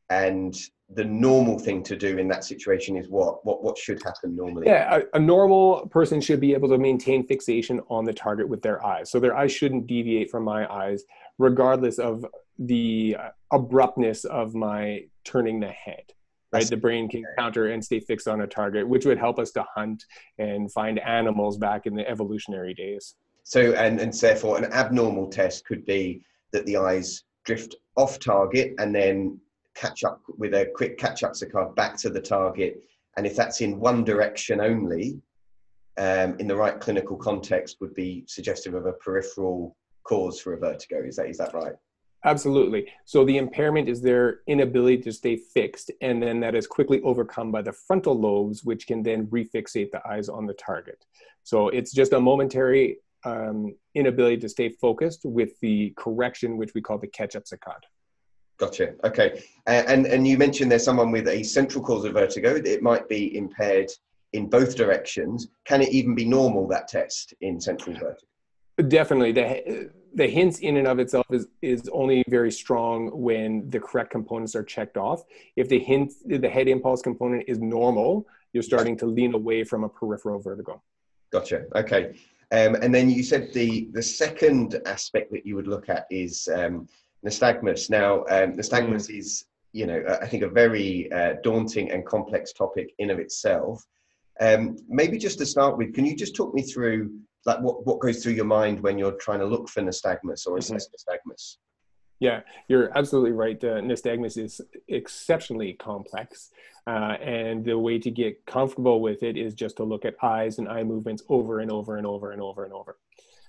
and 0.09 0.55
the 0.95 1.03
normal 1.03 1.57
thing 1.57 1.83
to 1.83 1.95
do 1.95 2.17
in 2.17 2.27
that 2.27 2.43
situation 2.43 2.95
is 2.95 3.07
what 3.09 3.45
what 3.45 3.63
what 3.63 3.77
should 3.77 4.01
happen 4.03 4.35
normally. 4.35 4.67
Yeah 4.67 4.99
a, 5.13 5.17
a, 5.17 5.19
normal 5.19 5.87
person 5.87 6.21
should 6.21 6.39
be 6.39 6.53
able 6.53 6.69
to 6.69 6.77
maintain 6.77 7.25
fixation 7.25 7.81
on 7.89 8.05
the 8.05 8.13
target 8.13 8.47
with 8.47 8.61
their 8.61 8.85
eyes. 8.85 9.09
So 9.09 9.19
their 9.19 9.35
eyes 9.35 9.51
shouldn't 9.51 9.87
deviate 9.87 10.29
from 10.29 10.43
my 10.43 10.71
eyes 10.71 11.03
regardless 11.37 11.99
of 11.99 12.25
the 12.59 13.17
abruptness 13.51 14.25
of 14.25 14.53
my 14.53 15.05
turning 15.23 15.59
the 15.59 15.69
head 15.69 16.03
right? 16.53 16.69
the 16.69 16.77
brain 16.77 17.09
can 17.09 17.23
counter 17.37 17.67
and 17.67 17.83
stay 17.83 17.99
fixed 17.99 18.27
on 18.27 18.41
a 18.41 18.47
target 18.47 18.87
which 18.87 19.05
would 19.05 19.17
help 19.17 19.39
us 19.39 19.51
to 19.51 19.65
hunt 19.75 20.05
and 20.37 20.71
find 20.71 20.99
animals 20.99 21.57
back 21.57 21.85
in 21.85 21.95
the 21.95 22.07
evolutionary 22.07 22.73
days. 22.73 23.15
So 23.43 23.73
and 23.73 23.99
and 23.99 24.13
therefore 24.13 24.57
an 24.57 24.71
abnormal 24.71 25.27
test 25.29 25.65
could 25.65 25.85
be 25.85 26.23
that 26.51 26.65
the 26.65 26.77
eyes 26.77 27.23
drift 27.43 27.75
off 27.95 28.19
target 28.19 28.73
and 28.77 28.95
then 28.95 29.39
catch 29.75 30.03
up 30.03 30.21
with 30.37 30.53
a 30.53 30.71
quick 30.75 30.97
catch 30.97 31.23
up 31.23 31.33
saccade 31.33 31.75
back 31.75 31.97
to 31.97 32.09
the 32.09 32.21
target. 32.21 32.83
And 33.17 33.25
if 33.25 33.35
that's 33.35 33.61
in 33.61 33.79
one 33.79 34.03
direction 34.03 34.59
only, 34.59 35.21
um, 35.97 36.35
in 36.39 36.47
the 36.47 36.55
right 36.55 36.79
clinical 36.79 37.17
context, 37.17 37.77
would 37.79 37.93
be 37.93 38.23
suggestive 38.27 38.73
of 38.73 38.85
a 38.85 38.93
peripheral 38.93 39.75
cause 40.03 40.39
for 40.39 40.53
a 40.53 40.57
vertigo. 40.57 41.03
Is 41.03 41.17
that 41.17 41.27
is 41.27 41.37
that 41.37 41.53
right? 41.53 41.75
Absolutely. 42.25 42.87
So 43.05 43.25
the 43.25 43.37
impairment 43.37 43.89
is 43.89 44.01
their 44.01 44.39
inability 44.47 44.99
to 45.03 45.11
stay 45.11 45.35
fixed, 45.35 45.91
and 46.01 46.23
then 46.23 46.39
that 46.39 46.55
is 46.55 46.65
quickly 46.65 47.01
overcome 47.01 47.51
by 47.51 47.61
the 47.61 47.73
frontal 47.73 48.17
lobes, 48.17 48.63
which 48.63 48.87
can 48.87 49.03
then 49.03 49.27
refixate 49.27 49.91
the 49.91 50.01
eyes 50.07 50.29
on 50.29 50.45
the 50.45 50.53
target. 50.53 51.05
So 51.43 51.67
it's 51.67 51.91
just 51.91 52.13
a 52.13 52.19
momentary 52.19 52.99
um, 53.25 53.75
inability 53.93 54.37
to 54.37 54.49
stay 54.49 54.69
focused 54.69 55.21
with 55.25 55.59
the 55.59 55.93
correction, 55.97 56.57
which 56.57 56.73
we 56.73 56.81
call 56.81 56.97
the 56.97 57.07
catch-up 57.07 57.43
saccade. 57.43 57.83
Gotcha. 58.63 58.93
Okay. 59.03 59.43
And 59.67 60.05
and 60.05 60.25
you 60.25 60.37
mentioned 60.37 60.71
there's 60.71 60.85
someone 60.85 61.11
with 61.11 61.27
a 61.27 61.43
central 61.43 61.83
cause 61.83 62.05
of 62.05 62.13
vertigo. 62.13 62.55
It 62.55 62.81
might 62.81 63.09
be 63.09 63.35
impaired 63.35 63.91
in 64.31 64.49
both 64.49 64.75
directions. 64.75 65.49
Can 65.65 65.81
it 65.81 65.89
even 65.89 66.15
be 66.15 66.25
normal 66.25 66.67
that 66.69 66.87
test 66.87 67.33
in 67.41 67.59
central 67.59 67.93
vertigo? 67.93 68.27
Definitely. 68.87 69.33
The, 69.33 69.91
the 70.15 70.27
hints 70.27 70.59
in 70.59 70.77
and 70.77 70.87
of 70.87 70.99
itself 70.99 71.25
is 71.29 71.47
is 71.61 71.89
only 71.91 72.23
very 72.29 72.51
strong 72.51 73.09
when 73.11 73.69
the 73.69 73.81
correct 73.81 74.11
components 74.11 74.55
are 74.55 74.63
checked 74.63 74.95
off. 74.95 75.23
If 75.57 75.67
the 75.67 75.79
hint 75.79 76.13
the 76.25 76.49
head 76.49 76.69
impulse 76.69 77.01
component 77.01 77.43
is 77.47 77.59
normal, 77.59 78.25
you're 78.53 78.63
starting 78.63 78.95
to 78.99 79.05
lean 79.05 79.33
away 79.33 79.65
from 79.65 79.83
a 79.83 79.89
peripheral 79.89 80.39
vertigo. 80.39 80.81
Gotcha. 81.33 81.65
Okay. 81.75 82.15
Um, 82.51 82.75
and 82.75 82.95
then 82.95 83.09
you 83.09 83.23
said 83.23 83.51
the 83.51 83.89
the 83.91 84.01
second 84.01 84.81
aspect 84.85 85.31
that 85.31 85.45
you 85.45 85.55
would 85.55 85.67
look 85.67 85.89
at 85.89 86.05
is 86.09 86.47
um, 86.55 86.87
nystagmus. 87.25 87.89
Now, 87.89 88.19
um, 88.29 88.53
nystagmus 88.53 89.09
mm. 89.09 89.19
is 89.19 89.45
you 89.71 89.85
know 89.87 90.03
I 90.21 90.27
think 90.27 90.43
a 90.43 90.49
very 90.49 91.11
uh, 91.11 91.35
daunting 91.43 91.91
and 91.91 92.05
complex 92.05 92.53
topic 92.53 92.93
in 92.99 93.09
of 93.09 93.19
itself. 93.19 93.83
Um, 94.39 94.77
maybe 94.87 95.17
just 95.17 95.37
to 95.39 95.45
start 95.45 95.77
with, 95.77 95.93
can 95.93 96.05
you 96.05 96.15
just 96.15 96.35
talk 96.35 96.55
me 96.55 96.63
through 96.63 97.11
like 97.45 97.59
what, 97.59 97.85
what 97.85 97.99
goes 97.99 98.23
through 98.23 98.33
your 98.33 98.45
mind 98.45 98.79
when 98.79 98.97
you're 98.97 99.11
trying 99.13 99.39
to 99.39 99.45
look 99.45 99.69
for 99.69 99.81
nystagmus 99.81 100.47
or 100.47 100.57
assess 100.57 100.87
mm-hmm. 100.87 101.11
nystagmus? 101.31 101.57
Yeah, 102.19 102.41
you're 102.67 102.97
absolutely 102.97 103.33
right. 103.33 103.61
Uh, 103.61 103.81
nystagmus 103.81 104.37
is 104.37 104.61
exceptionally 104.87 105.73
complex. 105.73 106.51
Uh, 106.85 107.17
and 107.21 107.65
the 107.65 107.77
way 107.77 107.97
to 107.99 108.11
get 108.11 108.45
comfortable 108.45 109.01
with 109.01 109.23
it 109.23 109.37
is 109.37 109.53
just 109.53 109.77
to 109.77 109.83
look 109.83 110.05
at 110.05 110.15
eyes 110.21 110.57
and 110.57 110.67
eye 110.67 110.83
movements 110.83 111.23
over 111.29 111.59
and 111.59 111.71
over 111.71 111.97
and 111.97 112.05
over 112.05 112.31
and 112.31 112.41
over 112.41 112.63
and 112.63 112.73
over. 112.73 112.97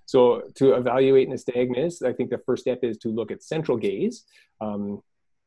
So 0.07 0.43
to 0.57 0.75
evaluate 0.75 1.29
nystagmus, 1.29 2.05
I 2.05 2.13
think 2.13 2.31
the 2.31 2.39
first 2.39 2.63
step 2.63 2.81
is 2.83 2.99
to 2.99 3.09
look 3.09 3.31
at 3.31 3.43
central 3.43 3.77
gaze. 3.77 4.25
Um, 4.61 5.03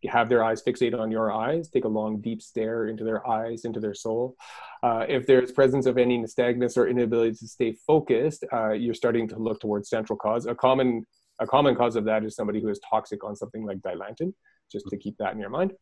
have 0.05 0.29
their 0.29 0.43
eyes 0.43 0.61
fixate 0.61 0.97
on 0.97 1.09
your 1.11 1.31
eyes, 1.31 1.69
take 1.69 1.85
a 1.85 1.87
long, 1.87 2.21
deep 2.21 2.41
stare 2.41 2.87
into 2.87 3.03
their 3.03 3.27
eyes, 3.27 3.65
into 3.65 3.79
their 3.79 3.95
soul. 3.95 4.35
Uh, 4.83 5.05
if 5.09 5.25
there's 5.25 5.51
presence 5.51 5.85
of 5.85 5.97
any 5.97 6.19
nystagmus 6.19 6.77
or 6.77 6.87
inability 6.87 7.35
to 7.35 7.47
stay 7.47 7.73
focused, 7.85 8.43
uh, 8.53 8.71
you're 8.71 8.93
starting 8.93 9.27
to 9.27 9.37
look 9.37 9.59
towards 9.59 9.89
central 9.89 10.17
cause. 10.17 10.45
A 10.45 10.53
common, 10.53 11.05
a 11.39 11.47
common 11.47 11.75
cause 11.75 11.95
of 11.95 12.05
that 12.05 12.23
is 12.23 12.35
somebody 12.35 12.61
who 12.61 12.69
is 12.69 12.79
toxic 12.87 13.23
on 13.23 13.35
something 13.35 13.65
like 13.65 13.79
dilantin, 13.79 14.33
just 14.71 14.85
to 14.89 14.97
keep 14.97 15.17
that 15.17 15.33
in 15.33 15.39
your 15.39 15.49
mind. 15.49 15.73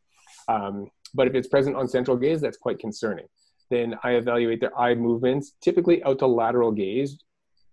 Um, 0.48 0.88
but 1.13 1.27
if 1.27 1.36
it's 1.36 1.48
present 1.48 1.75
on 1.75 1.88
central 1.88 2.17
gaze, 2.17 2.41
that's 2.41 2.58
quite 2.58 2.79
concerning. 2.79 3.25
Then 3.70 3.96
I 4.03 4.12
evaluate 4.12 4.62
their 4.62 4.77
eye 4.79 4.96
movements, 4.96 5.53
typically 5.62 6.03
out 6.03 6.20
to 6.20 6.27
lateral 6.27 6.72
gaze. 6.72 7.17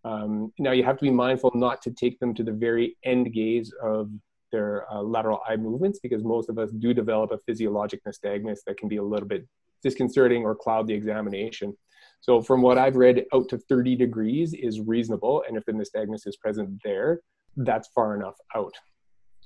Um, 0.05 0.53
now 0.59 0.73
you 0.73 0.83
have 0.85 0.99
to 0.99 1.03
be 1.03 1.11
mindful 1.11 1.53
not 1.55 1.81
to 1.83 1.91
take 1.91 2.19
them 2.19 2.35
to 2.35 2.43
the 2.43 2.53
very 2.53 2.97
end 3.05 3.33
gaze 3.33 3.73
of 3.83 4.11
their 4.51 4.91
uh, 4.93 5.01
lateral 5.01 5.41
eye 5.49 5.57
movements 5.57 6.01
because 6.03 6.25
most 6.25 6.49
of 6.49 6.59
us 6.59 6.71
do 6.71 6.93
develop 6.93 7.31
a 7.31 7.39
physiologic 7.39 8.01
nystagmus 8.05 8.59
that 8.67 8.77
can 8.77 8.89
be 8.89 8.97
a 8.97 9.03
little 9.03 9.29
bit 9.29 9.47
disconcerting 9.83 10.45
or 10.45 10.55
cloud 10.55 10.87
the 10.87 10.95
examination. 10.95 11.77
So 12.21 12.41
from 12.41 12.63
what 12.63 12.79
I've 12.79 12.97
read, 12.97 13.25
out 13.35 13.49
to 13.49 13.59
30 13.59 13.97
degrees 13.97 14.55
is 14.55 14.81
reasonable. 14.81 15.43
And 15.49 15.57
if 15.57 15.65
the 15.65 15.73
nystagmus 15.73 16.27
is 16.27 16.37
present 16.37 16.81
there, 16.85 17.21
that's 17.57 17.89
far 17.89 18.15
enough 18.15 18.37
out. 18.55 18.75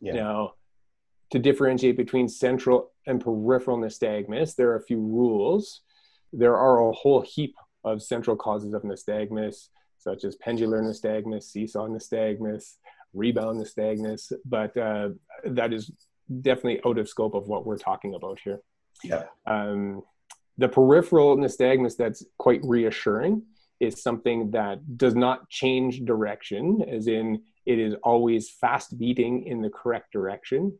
Yeah. 0.00 0.12
Now, 0.12 0.52
to 1.30 1.38
differentiate 1.38 1.96
between 1.96 2.28
central 2.28 2.92
and 3.06 3.20
peripheral 3.20 3.78
nystagmus, 3.78 4.54
there 4.54 4.70
are 4.70 4.76
a 4.76 4.82
few 4.82 5.00
rules. 5.00 5.82
There 6.32 6.56
are 6.56 6.86
a 6.86 6.92
whole 6.92 7.22
heap 7.22 7.54
of 7.82 8.02
central 8.02 8.36
causes 8.36 8.74
of 8.74 8.82
nystagmus, 8.82 9.68
such 9.98 10.24
as 10.24 10.36
pendular 10.36 10.82
nystagmus, 10.82 11.44
seesaw 11.44 11.88
nystagmus, 11.88 12.74
rebound 13.14 13.60
nystagmus, 13.60 14.32
but 14.44 14.76
uh, 14.76 15.10
that 15.44 15.72
is 15.72 15.90
definitely 16.40 16.80
out 16.86 16.98
of 16.98 17.08
scope 17.08 17.34
of 17.34 17.48
what 17.48 17.66
we're 17.66 17.78
talking 17.78 18.14
about 18.14 18.38
here. 18.42 18.60
Yeah. 19.02 19.24
Um, 19.46 20.02
the 20.58 20.68
peripheral 20.68 21.36
nystagmus 21.36 21.96
that's 21.96 22.24
quite 22.38 22.60
reassuring 22.64 23.42
is 23.78 24.02
something 24.02 24.50
that 24.52 24.96
does 24.96 25.14
not 25.14 25.48
change 25.50 26.04
direction, 26.04 26.82
as 26.88 27.08
in 27.08 27.42
it 27.66 27.78
is 27.78 27.94
always 28.02 28.48
fast 28.48 28.96
beating 28.98 29.44
in 29.44 29.60
the 29.60 29.68
correct 29.70 30.12
direction. 30.12 30.78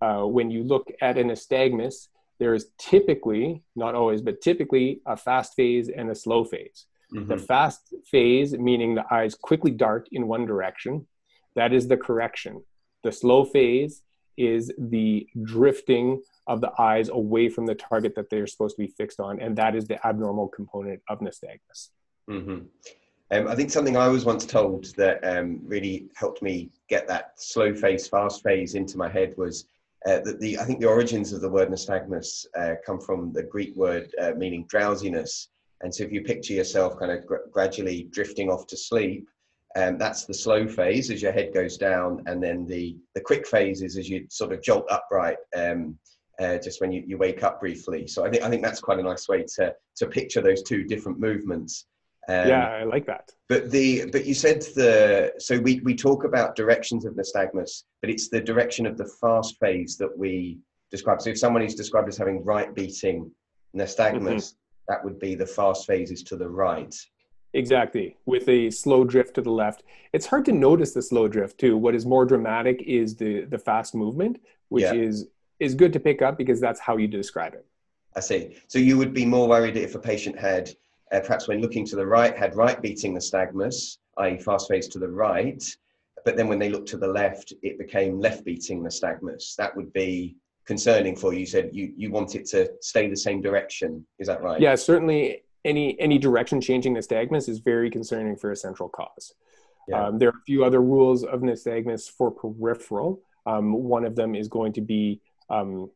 Uh, 0.00 0.22
when 0.22 0.50
you 0.50 0.62
look 0.62 0.90
at 1.02 1.18
an 1.18 1.28
nystagmus, 1.28 2.08
there 2.38 2.54
is 2.54 2.68
typically, 2.78 3.62
not 3.74 3.94
always, 3.94 4.22
but 4.22 4.40
typically 4.40 5.00
a 5.06 5.16
fast 5.16 5.54
phase 5.54 5.88
and 5.88 6.10
a 6.10 6.14
slow 6.14 6.44
phase. 6.44 6.86
Mm-hmm. 7.14 7.28
The 7.28 7.38
fast 7.38 7.94
phase, 8.10 8.52
meaning 8.52 8.94
the 8.94 9.04
eyes 9.10 9.34
quickly 9.34 9.70
dart 9.70 10.08
in 10.12 10.28
one 10.28 10.44
direction, 10.46 11.06
that 11.56 11.72
is 11.72 11.88
the 11.88 11.96
correction. 11.96 12.62
The 13.02 13.12
slow 13.12 13.44
phase 13.44 14.02
is 14.36 14.72
the 14.78 15.26
drifting 15.42 16.22
of 16.46 16.60
the 16.60 16.70
eyes 16.78 17.08
away 17.08 17.48
from 17.48 17.66
the 17.66 17.74
target 17.74 18.14
that 18.16 18.30
they're 18.30 18.46
supposed 18.46 18.76
to 18.76 18.82
be 18.82 18.94
fixed 18.96 19.20
on, 19.20 19.40
and 19.40 19.56
that 19.56 19.74
is 19.74 19.86
the 19.86 20.04
abnormal 20.06 20.48
component 20.48 21.00
of 21.08 21.20
nystagmus. 21.20 21.90
Mm-hmm. 22.30 22.66
Um, 23.30 23.48
I 23.48 23.54
think 23.54 23.70
something 23.70 23.96
I 23.96 24.08
was 24.08 24.24
once 24.24 24.46
told 24.46 24.94
that 24.96 25.22
um, 25.22 25.60
really 25.64 26.08
helped 26.14 26.40
me 26.40 26.70
get 26.88 27.06
that 27.08 27.32
slow 27.36 27.74
phase, 27.74 28.08
fast 28.08 28.42
phase 28.42 28.74
into 28.74 28.96
my 28.96 29.08
head 29.08 29.34
was 29.36 29.66
uh, 30.06 30.20
that 30.20 30.40
the 30.40 30.58
I 30.58 30.64
think 30.64 30.80
the 30.80 30.88
origins 30.88 31.32
of 31.32 31.40
the 31.40 31.50
word 31.50 31.68
nystagmus 31.68 32.46
uh, 32.56 32.76
come 32.86 33.00
from 33.00 33.32
the 33.32 33.42
Greek 33.42 33.74
word 33.76 34.14
uh, 34.20 34.32
meaning 34.36 34.64
drowsiness. 34.68 35.48
And 35.82 35.94
so 35.94 36.04
if 36.04 36.12
you 36.12 36.22
picture 36.22 36.54
yourself 36.54 36.98
kind 36.98 37.12
of 37.12 37.26
gr- 37.26 37.36
gradually 37.52 38.08
drifting 38.10 38.50
off 38.50 38.66
to 38.68 38.76
sleep, 38.76 39.28
um, 39.76 39.98
that's 39.98 40.24
the 40.24 40.34
slow 40.34 40.66
phase 40.66 41.10
as 41.10 41.22
your 41.22 41.32
head 41.32 41.52
goes 41.52 41.76
down, 41.76 42.22
and 42.26 42.42
then 42.42 42.66
the 42.66 42.96
the 43.14 43.20
quick 43.20 43.46
phase 43.46 43.82
is 43.82 43.96
as 43.96 44.08
you 44.08 44.26
sort 44.30 44.52
of 44.52 44.62
jolt 44.62 44.86
upright, 44.90 45.36
um, 45.56 45.98
uh, 46.40 46.58
just 46.58 46.80
when 46.80 46.90
you, 46.90 47.04
you 47.06 47.18
wake 47.18 47.42
up 47.42 47.60
briefly. 47.60 48.06
So 48.06 48.24
I 48.24 48.30
think 48.30 48.42
I 48.42 48.50
think 48.50 48.62
that's 48.62 48.80
quite 48.80 48.98
a 48.98 49.02
nice 49.02 49.28
way 49.28 49.44
to 49.56 49.74
to 49.96 50.06
picture 50.06 50.40
those 50.40 50.62
two 50.62 50.84
different 50.84 51.20
movements. 51.20 51.86
Um, 52.28 52.48
yeah, 52.48 52.68
I 52.68 52.84
like 52.84 53.06
that. 53.06 53.30
But 53.48 53.70
the 53.70 54.06
but 54.10 54.24
you 54.24 54.34
said 54.34 54.62
the 54.74 55.32
so 55.38 55.58
we 55.58 55.80
we 55.80 55.94
talk 55.94 56.24
about 56.24 56.56
directions 56.56 57.04
of 57.04 57.14
nystagmus, 57.14 57.84
but 58.00 58.10
it's 58.10 58.28
the 58.28 58.40
direction 58.40 58.86
of 58.86 58.96
the 58.96 59.10
fast 59.20 59.58
phase 59.60 59.96
that 59.98 60.16
we 60.16 60.58
describe. 60.90 61.20
So 61.20 61.30
if 61.30 61.38
someone 61.38 61.62
is 61.62 61.74
described 61.74 62.08
as 62.08 62.16
having 62.16 62.42
right 62.44 62.74
beating 62.74 63.30
nystagmus, 63.76 64.22
mm-hmm. 64.22 64.56
That 64.88 65.04
would 65.04 65.18
be 65.18 65.34
the 65.34 65.46
fast 65.46 65.86
phases 65.86 66.22
to 66.24 66.36
the 66.36 66.48
right. 66.48 66.94
Exactly, 67.54 68.16
with 68.26 68.48
a 68.48 68.70
slow 68.70 69.04
drift 69.04 69.34
to 69.34 69.42
the 69.42 69.50
left. 69.50 69.84
It's 70.12 70.26
hard 70.26 70.44
to 70.46 70.52
notice 70.52 70.92
the 70.92 71.02
slow 71.02 71.28
drift 71.28 71.58
too. 71.58 71.76
What 71.76 71.94
is 71.94 72.04
more 72.04 72.26
dramatic 72.26 72.82
is 72.82 73.16
the 73.16 73.44
the 73.44 73.58
fast 73.58 73.94
movement, 73.94 74.40
which 74.68 74.84
yeah. 74.84 74.92
is 74.92 75.28
is 75.58 75.74
good 75.74 75.92
to 75.92 76.00
pick 76.00 76.20
up 76.22 76.36
because 76.36 76.60
that's 76.60 76.80
how 76.80 76.96
you 76.96 77.08
describe 77.08 77.54
it. 77.54 77.66
I 78.16 78.20
see. 78.20 78.56
So 78.68 78.78
you 78.78 78.98
would 78.98 79.14
be 79.14 79.24
more 79.24 79.48
worried 79.48 79.76
if 79.76 79.94
a 79.94 79.98
patient 79.98 80.38
had, 80.38 80.70
uh, 81.12 81.20
perhaps 81.20 81.48
when 81.48 81.60
looking 81.60 81.86
to 81.86 81.96
the 81.96 82.06
right, 82.06 82.36
had 82.36 82.54
right 82.54 82.80
beating 82.80 83.14
the 83.14 83.20
nystagmus, 83.20 83.98
i.e., 84.18 84.38
fast 84.38 84.68
phase 84.68 84.88
to 84.88 84.98
the 84.98 85.08
right, 85.08 85.62
but 86.24 86.36
then 86.36 86.48
when 86.48 86.58
they 86.58 86.68
looked 86.68 86.88
to 86.88 86.96
the 86.96 87.08
left, 87.08 87.52
it 87.62 87.78
became 87.78 88.20
left 88.20 88.44
beating 88.44 88.82
the 88.82 88.88
nystagmus. 88.88 89.56
That 89.56 89.74
would 89.76 89.92
be 89.92 90.36
concerning 90.68 91.16
for 91.16 91.32
you. 91.32 91.40
You 91.40 91.46
said 91.46 91.70
you, 91.72 91.92
you 91.96 92.10
want 92.12 92.34
it 92.34 92.44
to 92.50 92.70
stay 92.82 93.08
the 93.08 93.16
same 93.16 93.40
direction. 93.40 94.06
Is 94.18 94.28
that 94.28 94.42
right? 94.42 94.60
Yeah, 94.60 94.74
certainly 94.76 95.42
any 95.64 95.98
any 95.98 96.18
direction 96.18 96.60
changing 96.60 96.94
nystagmus 96.94 97.48
is 97.48 97.58
very 97.58 97.90
concerning 97.90 98.36
for 98.36 98.52
a 98.52 98.56
central 98.56 98.88
cause. 98.90 99.34
Yeah. 99.88 100.04
Um, 100.04 100.18
there 100.18 100.28
are 100.28 100.38
a 100.42 100.46
few 100.46 100.64
other 100.64 100.82
rules 100.82 101.24
of 101.24 101.40
nystagmus 101.40 102.08
for 102.10 102.30
peripheral. 102.30 103.22
Um, 103.46 103.72
one 103.72 104.04
of 104.04 104.14
them 104.14 104.34
is 104.34 104.46
going 104.46 104.74
to 104.74 104.82
be 104.82 105.22
um, 105.48 105.90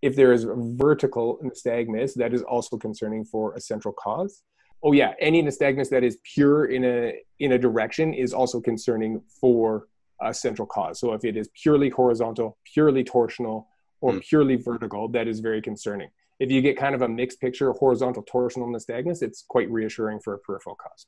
if 0.00 0.14
there 0.14 0.32
is 0.32 0.44
a 0.44 0.54
vertical 0.56 1.40
nystagmus, 1.42 2.14
that 2.14 2.32
is 2.32 2.42
also 2.42 2.76
concerning 2.76 3.24
for 3.24 3.54
a 3.54 3.60
central 3.60 3.92
cause. 3.92 4.44
Oh 4.84 4.92
yeah, 4.92 5.14
any 5.20 5.42
nystagmus 5.42 5.90
that 5.90 6.04
is 6.04 6.18
pure 6.22 6.66
in 6.66 6.84
a 6.84 7.20
in 7.40 7.50
a 7.52 7.58
direction 7.58 8.14
is 8.14 8.32
also 8.32 8.60
concerning 8.60 9.20
for 9.40 9.88
a 10.20 10.34
central 10.34 10.66
cause. 10.66 11.00
So 11.00 11.12
if 11.12 11.24
it 11.24 11.36
is 11.36 11.48
purely 11.60 11.88
horizontal, 11.88 12.58
purely 12.72 13.04
torsional, 13.04 13.66
or 14.00 14.12
mm. 14.12 14.20
purely 14.20 14.56
vertical, 14.56 15.08
that 15.08 15.26
is 15.26 15.40
very 15.40 15.60
concerning 15.60 16.10
if 16.38 16.50
you 16.50 16.60
get 16.62 16.76
kind 16.76 16.94
of 16.94 17.02
a 17.02 17.08
mixed 17.08 17.40
picture 17.40 17.72
horizontal 17.72 18.22
torsional 18.22 18.68
nystagmus, 18.68 19.22
it's 19.22 19.44
quite 19.48 19.70
reassuring 19.70 20.20
for 20.20 20.34
a 20.34 20.38
peripheral 20.38 20.76
cause. 20.76 21.06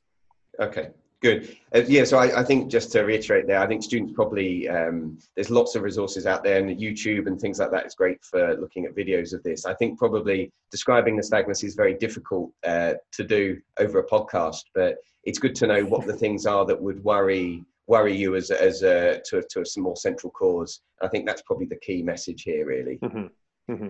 Okay, 0.59 0.89
good. 1.21 1.57
Uh, 1.73 1.81
yeah, 1.87 2.03
so 2.03 2.17
I, 2.17 2.41
I, 2.41 2.43
think 2.43 2.69
just 2.69 2.91
to 2.91 3.03
reiterate 3.03 3.47
there, 3.47 3.59
I 3.59 3.67
think 3.67 3.81
students 3.81 4.13
probably, 4.13 4.67
um, 4.67 5.17
there's 5.35 5.49
lots 5.49 5.75
of 5.75 5.83
resources 5.83 6.25
out 6.25 6.43
there 6.43 6.59
and 6.59 6.77
YouTube 6.77 7.27
and 7.27 7.39
things 7.39 7.59
like 7.59 7.71
that 7.71 7.85
is 7.85 7.95
great 7.95 8.21
for 8.23 8.57
looking 8.57 8.85
at 8.85 8.95
videos 8.95 9.33
of 9.33 9.41
this. 9.43 9.65
I 9.65 9.73
think 9.75 9.97
probably 9.97 10.51
describing 10.69 11.17
nystagmus 11.17 11.63
is 11.63 11.75
very 11.75 11.93
difficult 11.93 12.51
uh, 12.65 12.95
to 13.13 13.23
do 13.23 13.59
over 13.79 13.99
a 13.99 14.07
podcast, 14.07 14.63
but 14.75 14.97
it's 15.23 15.39
good 15.39 15.55
to 15.55 15.67
know 15.67 15.85
what 15.85 16.05
the 16.05 16.13
things 16.13 16.45
are 16.45 16.65
that 16.65 16.81
would 16.81 17.01
worry 17.03 17.63
worry 17.91 18.15
you 18.15 18.35
as, 18.35 18.47
as 18.51 18.83
a, 18.83 19.21
to, 19.27 19.43
to 19.51 19.61
a 19.61 19.65
some 19.65 19.83
more 19.83 19.97
central 20.07 20.31
cause. 20.31 20.81
I 21.05 21.07
think 21.09 21.25
that's 21.27 21.43
probably 21.43 21.67
the 21.73 21.81
key 21.87 22.01
message 22.01 22.41
here, 22.49 22.65
really. 22.65 22.97
Mm-hmm. 23.03 23.73
Mm-hmm. 23.73 23.87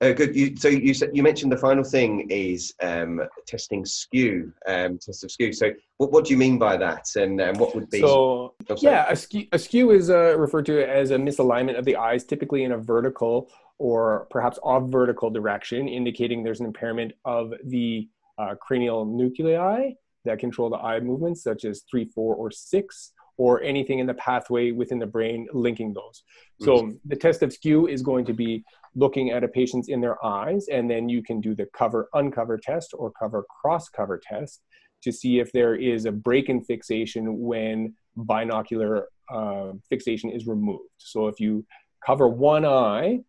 Uh, 0.00 0.12
good. 0.12 0.36
You, 0.36 0.56
so 0.56 0.68
you 0.68 0.94
said 0.94 1.10
you 1.12 1.24
mentioned 1.24 1.50
the 1.50 1.62
final 1.68 1.82
thing 1.82 2.12
is 2.30 2.72
um, 2.80 3.20
testing 3.46 3.84
skew, 3.84 4.52
um, 4.68 4.98
test 4.98 5.24
of 5.24 5.30
skew. 5.32 5.52
So 5.52 5.72
what, 5.96 6.12
what 6.12 6.24
do 6.24 6.30
you 6.32 6.38
mean 6.38 6.56
by 6.56 6.76
that, 6.76 7.06
and 7.16 7.40
um, 7.40 7.56
what 7.56 7.74
would 7.74 7.90
be? 7.90 8.00
So 8.00 8.54
oh, 8.70 8.76
yeah, 8.78 9.06
a 9.08 9.16
skew, 9.16 9.46
a 9.50 9.58
skew 9.58 9.90
is 9.90 10.08
uh, 10.08 10.38
referred 10.38 10.66
to 10.66 10.88
as 10.88 11.10
a 11.10 11.16
misalignment 11.16 11.76
of 11.78 11.84
the 11.84 11.96
eyes, 11.96 12.22
typically 12.24 12.62
in 12.62 12.72
a 12.72 12.78
vertical 12.78 13.50
or 13.78 14.26
perhaps 14.30 14.58
off 14.62 14.84
vertical 14.88 15.30
direction, 15.30 15.88
indicating 15.88 16.42
there's 16.42 16.60
an 16.60 16.66
impairment 16.66 17.12
of 17.24 17.52
the 17.64 18.08
uh, 18.38 18.54
cranial 18.54 19.04
nuclei 19.04 19.90
that 20.24 20.38
control 20.38 20.68
the 20.70 20.76
eye 20.76 21.00
movements, 21.00 21.42
such 21.42 21.64
as 21.64 21.82
three, 21.90 22.04
four, 22.04 22.34
or 22.34 22.50
six, 22.50 23.12
or 23.38 23.62
anything 23.62 24.00
in 24.00 24.06
the 24.06 24.14
pathway 24.14 24.72
within 24.72 24.98
the 24.98 25.06
brain 25.06 25.46
linking 25.52 25.94
those. 25.94 26.24
So 26.60 26.78
mm-hmm. 26.78 26.96
the 27.06 27.16
test 27.16 27.42
of 27.42 27.52
skew 27.52 27.86
is 27.86 28.02
going 28.02 28.26
to 28.26 28.34
be 28.34 28.64
looking 28.94 29.30
at 29.30 29.44
a 29.44 29.48
patient's 29.48 29.88
in 29.88 30.00
their 30.00 30.22
eyes, 30.24 30.66
and 30.70 30.90
then 30.90 31.08
you 31.08 31.22
can 31.22 31.40
do 31.40 31.54
the 31.54 31.66
cover 31.66 32.08
uncover 32.14 32.58
test 32.58 32.90
or 32.94 33.10
cover 33.12 33.46
cross 33.60 33.88
cover 33.88 34.20
test 34.22 34.60
to 35.02 35.12
see 35.12 35.38
if 35.38 35.52
there 35.52 35.76
is 35.76 36.04
a 36.04 36.12
break 36.12 36.48
in 36.48 36.60
fixation 36.60 37.38
when 37.38 37.94
binocular 38.16 39.06
uh, 39.32 39.72
fixation 39.88 40.30
is 40.30 40.48
removed. 40.48 40.90
So 40.98 41.28
if 41.28 41.38
you 41.38 41.64
cover 42.04 42.26
one 42.26 42.64
eye 42.64 43.20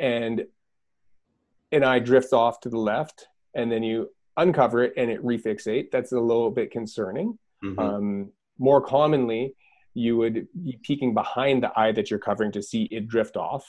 and 0.00 0.44
an 1.70 1.84
eye 1.84 2.00
drifts 2.00 2.32
off 2.32 2.58
to 2.60 2.68
the 2.68 2.78
left, 2.78 3.28
and 3.54 3.70
then 3.70 3.84
you 3.84 4.10
uncover 4.36 4.82
it 4.82 4.94
and 4.96 5.12
it 5.12 5.22
refixate, 5.24 5.92
that's 5.92 6.10
a 6.10 6.18
little 6.18 6.50
bit 6.50 6.72
concerning. 6.72 7.38
Mm-hmm. 7.64 7.78
Um, 7.78 8.32
more 8.58 8.80
commonly, 8.80 9.54
you 9.94 10.16
would 10.16 10.48
be 10.62 10.78
peeking 10.82 11.14
behind 11.14 11.62
the 11.62 11.72
eye 11.78 11.92
that 11.92 12.10
you're 12.10 12.18
covering 12.18 12.52
to 12.52 12.62
see 12.62 12.88
it 12.90 13.06
drift 13.08 13.36
off. 13.36 13.64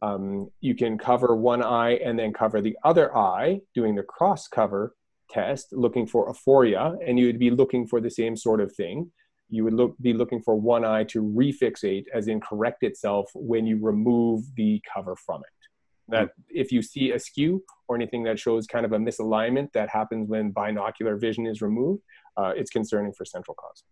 Um, 0.00 0.50
you 0.60 0.76
can 0.76 0.96
cover 0.96 1.34
one 1.34 1.62
eye 1.62 1.94
and 1.96 2.18
then 2.18 2.32
cover 2.32 2.60
the 2.60 2.76
other 2.84 3.16
eye, 3.16 3.60
doing 3.74 3.96
the 3.96 4.04
cross 4.04 4.46
cover 4.46 4.94
test, 5.28 5.72
looking 5.72 6.06
for 6.06 6.32
aphoria, 6.32 6.96
and 7.06 7.18
you 7.18 7.26
would 7.26 7.38
be 7.38 7.50
looking 7.50 7.86
for 7.86 8.00
the 8.00 8.10
same 8.10 8.36
sort 8.36 8.60
of 8.60 8.72
thing. 8.74 9.10
You 9.50 9.64
would 9.64 9.74
look, 9.74 9.96
be 10.00 10.12
looking 10.12 10.40
for 10.40 10.54
one 10.54 10.84
eye 10.84 11.04
to 11.04 11.22
refixate, 11.22 12.04
as 12.14 12.28
in 12.28 12.40
correct 12.40 12.82
itself 12.82 13.30
when 13.34 13.66
you 13.66 13.78
remove 13.80 14.44
the 14.54 14.80
cover 14.94 15.16
from 15.16 15.40
it. 15.40 16.10
That 16.10 16.30
if 16.48 16.72
you 16.72 16.80
see 16.80 17.10
a 17.10 17.18
skew 17.18 17.62
or 17.88 17.96
anything 17.96 18.22
that 18.24 18.38
shows 18.38 18.66
kind 18.66 18.86
of 18.86 18.92
a 18.92 18.98
misalignment 18.98 19.72
that 19.72 19.90
happens 19.90 20.28
when 20.28 20.52
binocular 20.52 21.16
vision 21.16 21.46
is 21.46 21.60
removed, 21.60 22.02
uh, 22.36 22.52
it's 22.56 22.70
concerning 22.70 23.12
for 23.12 23.24
central 23.24 23.54
cause. 23.54 23.82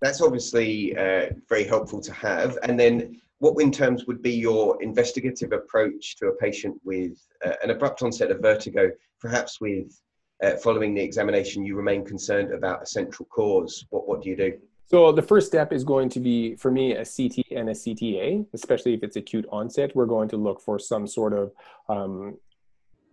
That's 0.00 0.20
obviously 0.20 0.96
uh, 0.96 1.30
very 1.48 1.64
helpful 1.64 2.00
to 2.00 2.12
have. 2.12 2.58
And 2.62 2.78
then, 2.78 3.20
what 3.40 3.60
in 3.62 3.70
terms 3.70 4.06
would 4.06 4.20
be 4.20 4.32
your 4.32 4.82
investigative 4.82 5.52
approach 5.52 6.16
to 6.16 6.26
a 6.26 6.34
patient 6.34 6.80
with 6.84 7.24
uh, 7.44 7.52
an 7.62 7.70
abrupt 7.70 8.02
onset 8.02 8.30
of 8.30 8.40
vertigo, 8.40 8.90
perhaps 9.20 9.60
with 9.60 10.00
uh, 10.42 10.56
following 10.56 10.94
the 10.94 11.00
examination, 11.00 11.64
you 11.64 11.76
remain 11.76 12.04
concerned 12.04 12.52
about 12.52 12.82
a 12.82 12.86
central 12.86 13.26
cause? 13.26 13.86
What, 13.90 14.08
what 14.08 14.22
do 14.22 14.30
you 14.30 14.36
do? 14.36 14.58
So 14.86 15.12
the 15.12 15.22
first 15.22 15.46
step 15.46 15.72
is 15.72 15.84
going 15.84 16.08
to 16.10 16.20
be 16.20 16.56
for 16.56 16.70
me 16.70 16.92
a 16.92 17.04
CT 17.04 17.44
and 17.50 17.68
a 17.68 17.74
CTA, 17.74 18.46
especially 18.54 18.94
if 18.94 19.02
it's 19.02 19.16
acute 19.16 19.46
onset. 19.52 19.94
We're 19.94 20.06
going 20.06 20.30
to 20.30 20.36
look 20.36 20.60
for 20.62 20.78
some 20.78 21.06
sort 21.06 21.34
of 21.34 21.52
um, 21.90 22.38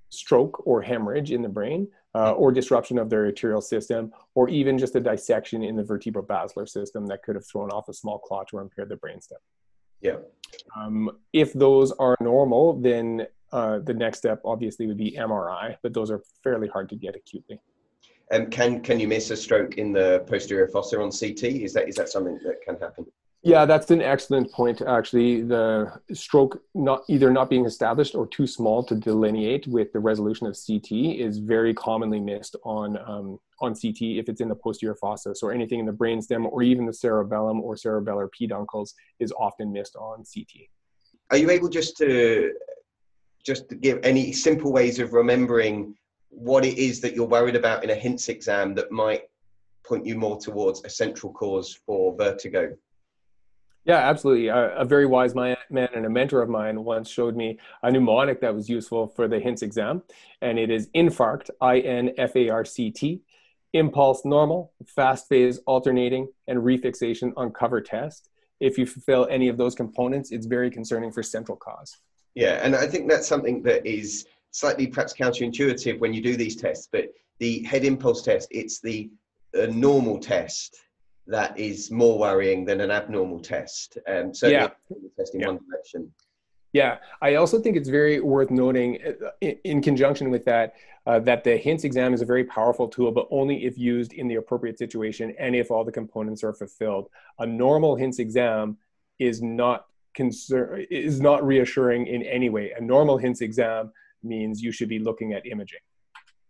stroke 0.09 0.65
or 0.65 0.81
hemorrhage 0.81 1.31
in 1.31 1.41
the 1.41 1.49
brain, 1.49 1.87
uh, 2.15 2.31
or 2.31 2.51
disruption 2.51 2.97
of 2.97 3.09
their 3.09 3.25
arterial 3.25 3.61
system, 3.61 4.11
or 4.35 4.47
even 4.47 4.77
just 4.77 4.95
a 4.95 5.01
dissection 5.01 5.63
in 5.63 5.75
the 5.75 5.83
vertebrobasilar 5.83 6.67
system 6.67 7.05
that 7.07 7.21
could 7.23 7.35
have 7.35 7.45
thrown 7.45 7.69
off 7.71 7.89
a 7.89 7.93
small 7.93 8.17
clot 8.17 8.47
or 8.53 8.61
impaired 8.61 8.89
the 8.89 8.95
brainstem. 8.95 9.33
Yeah. 10.01 10.17
Um, 10.77 11.11
if 11.33 11.51
those 11.53 11.91
are 11.93 12.15
normal, 12.21 12.79
then 12.79 13.27
uh, 13.51 13.79
the 13.79 13.93
next 13.93 14.19
step 14.19 14.41
obviously 14.45 14.87
would 14.87 14.97
be 14.97 15.11
MRI, 15.11 15.75
but 15.83 15.93
those 15.93 16.09
are 16.09 16.21
fairly 16.41 16.69
hard 16.69 16.87
to 16.89 16.95
get 16.95 17.15
acutely. 17.15 17.59
Um, 18.31 18.47
can 18.47 18.81
can 18.81 18.99
you 18.99 19.07
miss 19.07 19.29
a 19.29 19.37
stroke 19.37 19.77
in 19.77 19.91
the 19.91 20.23
posterior 20.27 20.67
fossa 20.67 20.99
on 20.99 21.11
CT? 21.11 21.43
Is 21.43 21.73
that 21.73 21.87
is 21.87 21.95
that 21.95 22.09
something 22.09 22.39
that 22.43 22.61
can 22.61 22.75
happen? 22.79 23.05
Yeah, 23.45 23.65
that's 23.65 23.91
an 23.91 24.01
excellent 24.01 24.51
point. 24.51 24.81
Actually, 24.81 25.43
the 25.43 26.01
stroke 26.13 26.63
not 26.73 27.03
either 27.07 27.29
not 27.29 27.47
being 27.47 27.67
established 27.67 28.15
or 28.15 28.25
too 28.25 28.47
small 28.47 28.83
to 28.85 28.95
delineate 28.95 29.67
with 29.67 29.93
the 29.93 29.99
resolution 29.99 30.47
of 30.47 30.57
CT 30.57 30.91
is 30.91 31.37
very 31.37 31.71
commonly 31.71 32.19
missed 32.19 32.55
on 32.63 32.97
um, 33.05 33.37
on 33.61 33.75
CT 33.75 34.01
if 34.01 34.29
it's 34.29 34.41
in 34.41 34.49
the 34.49 34.55
posterior 34.55 34.95
fossa. 34.95 35.35
So 35.35 35.49
anything 35.49 35.79
in 35.79 35.85
the 35.85 35.93
brainstem 35.93 36.51
or 36.51 36.63
even 36.63 36.87
the 36.87 36.93
cerebellum 36.93 37.61
or 37.61 37.75
cerebellar 37.75 38.29
peduncles 38.35 38.95
is 39.19 39.31
often 39.33 39.71
missed 39.71 39.95
on 39.95 40.23
CT. 40.23 40.67
Are 41.29 41.37
you 41.37 41.51
able 41.51 41.69
just 41.69 41.97
to 41.97 42.51
just 43.45 43.69
to 43.69 43.75
give 43.75 43.99
any 44.01 44.31
simple 44.31 44.73
ways 44.73 44.97
of 44.97 45.13
remembering 45.13 45.93
what 46.29 46.65
it 46.65 46.79
is 46.79 46.99
that 47.01 47.13
you're 47.13 47.27
worried 47.27 47.55
about 47.55 47.83
in 47.83 47.91
a 47.91 47.95
HINTS 47.95 48.27
exam 48.27 48.73
that 48.73 48.91
might 48.91 49.25
point 49.85 50.03
you 50.03 50.17
more 50.17 50.39
towards 50.39 50.83
a 50.83 50.89
central 50.89 51.31
cause 51.31 51.79
for 51.85 52.15
vertigo? 52.17 52.75
Yeah, 53.85 53.97
absolutely. 53.97 54.47
A, 54.47 54.77
a, 54.77 54.85
very 54.85 55.05
wise 55.05 55.35
man 55.35 55.55
and 55.69 56.05
a 56.05 56.09
mentor 56.09 56.41
of 56.41 56.49
mine 56.49 56.83
once 56.83 57.07
showed 57.07 57.35
me 57.35 57.59
a 57.83 57.91
mnemonic 57.91 58.41
that 58.41 58.53
was 58.53 58.67
useful 58.67 59.07
for 59.07 59.27
the 59.27 59.39
HINTS 59.39 59.61
exam, 59.61 60.01
and 60.41 60.57
it 60.57 60.71
is 60.71 60.89
infarct, 60.95 61.51
I 61.61 61.79
N 61.79 62.11
F 62.17 62.35
A 62.35 62.49
R 62.49 62.65
C 62.65 62.89
T, 62.89 63.21
impulse 63.73 64.25
normal, 64.25 64.73
fast 64.87 65.29
phase 65.29 65.59
alternating, 65.67 66.27
and 66.47 66.59
refixation 66.59 67.31
on 67.37 67.51
cover 67.51 67.79
test. 67.79 68.29
If 68.59 68.79
you 68.79 68.87
fulfill 68.87 69.27
any 69.29 69.49
of 69.49 69.57
those 69.57 69.75
components, 69.75 70.31
it's 70.31 70.47
very 70.47 70.71
concerning 70.71 71.11
for 71.11 71.21
central 71.21 71.57
cause. 71.57 71.97
Yeah, 72.33 72.59
and 72.63 72.75
I 72.75 72.87
think 72.87 73.07
that's 73.07 73.27
something 73.27 73.61
that 73.63 73.85
is 73.85 74.25
slightly 74.49 74.87
perhaps 74.87 75.13
counterintuitive 75.13 75.99
when 75.99 76.11
you 76.11 76.23
do 76.23 76.35
these 76.35 76.55
tests, 76.55 76.87
but 76.91 77.13
the 77.39 77.61
head 77.63 77.83
impulse 77.83 78.23
test, 78.23 78.47
it's 78.49 78.79
the 78.79 79.11
normal 79.69 80.19
test 80.19 80.75
that 81.27 81.57
is 81.57 81.91
more 81.91 82.17
worrying 82.17 82.65
than 82.65 82.81
an 82.81 82.91
abnormal 82.91 83.39
test. 83.39 83.97
Um, 84.07 84.33
so 84.33 84.47
yeah. 84.47 84.69
test 85.17 85.33
in 85.33 85.41
yeah. 85.41 85.47
one 85.47 85.59
direction. 85.69 86.11
Yeah, 86.73 86.97
I 87.21 87.35
also 87.35 87.59
think 87.59 87.77
it's 87.77 87.87
very 87.87 88.19
worth 88.19 88.51
noting 88.51 88.99
uh, 89.01 89.29
in, 89.39 89.57
in 89.63 89.81
conjunction 89.81 90.29
with 90.29 90.43
that 90.43 90.73
uh, 91.05 91.19
that 91.19 91.43
the 91.43 91.57
HINTS 91.57 91.85
exam 91.85 92.13
is 92.13 92.21
a 92.21 92.25
very 92.25 92.43
powerful 92.43 92.87
tool, 92.87 93.11
but 93.11 93.27
only 93.31 93.65
if 93.65 93.77
used 93.77 94.11
in 94.11 94.27
the 94.27 94.35
appropriate 94.35 94.77
situation 94.77 95.33
and 95.39 95.55
if 95.55 95.71
all 95.71 95.85
the 95.85 95.91
components 95.91 96.43
are 96.43 96.53
fulfilled. 96.53 97.09
A 97.39 97.45
normal 97.45 97.95
HINTS 97.95 98.19
exam 98.19 98.77
is 99.19 99.41
not 99.41 99.85
concern 100.15 100.85
is 100.89 101.21
not 101.21 101.45
reassuring 101.45 102.07
in 102.07 102.23
any 102.23 102.49
way. 102.49 102.71
A 102.77 102.81
normal 102.81 103.17
HINTS 103.17 103.41
exam 103.41 103.91
means 104.23 104.61
you 104.61 104.71
should 104.71 104.89
be 104.89 104.99
looking 104.99 105.33
at 105.33 105.45
imaging. 105.45 105.79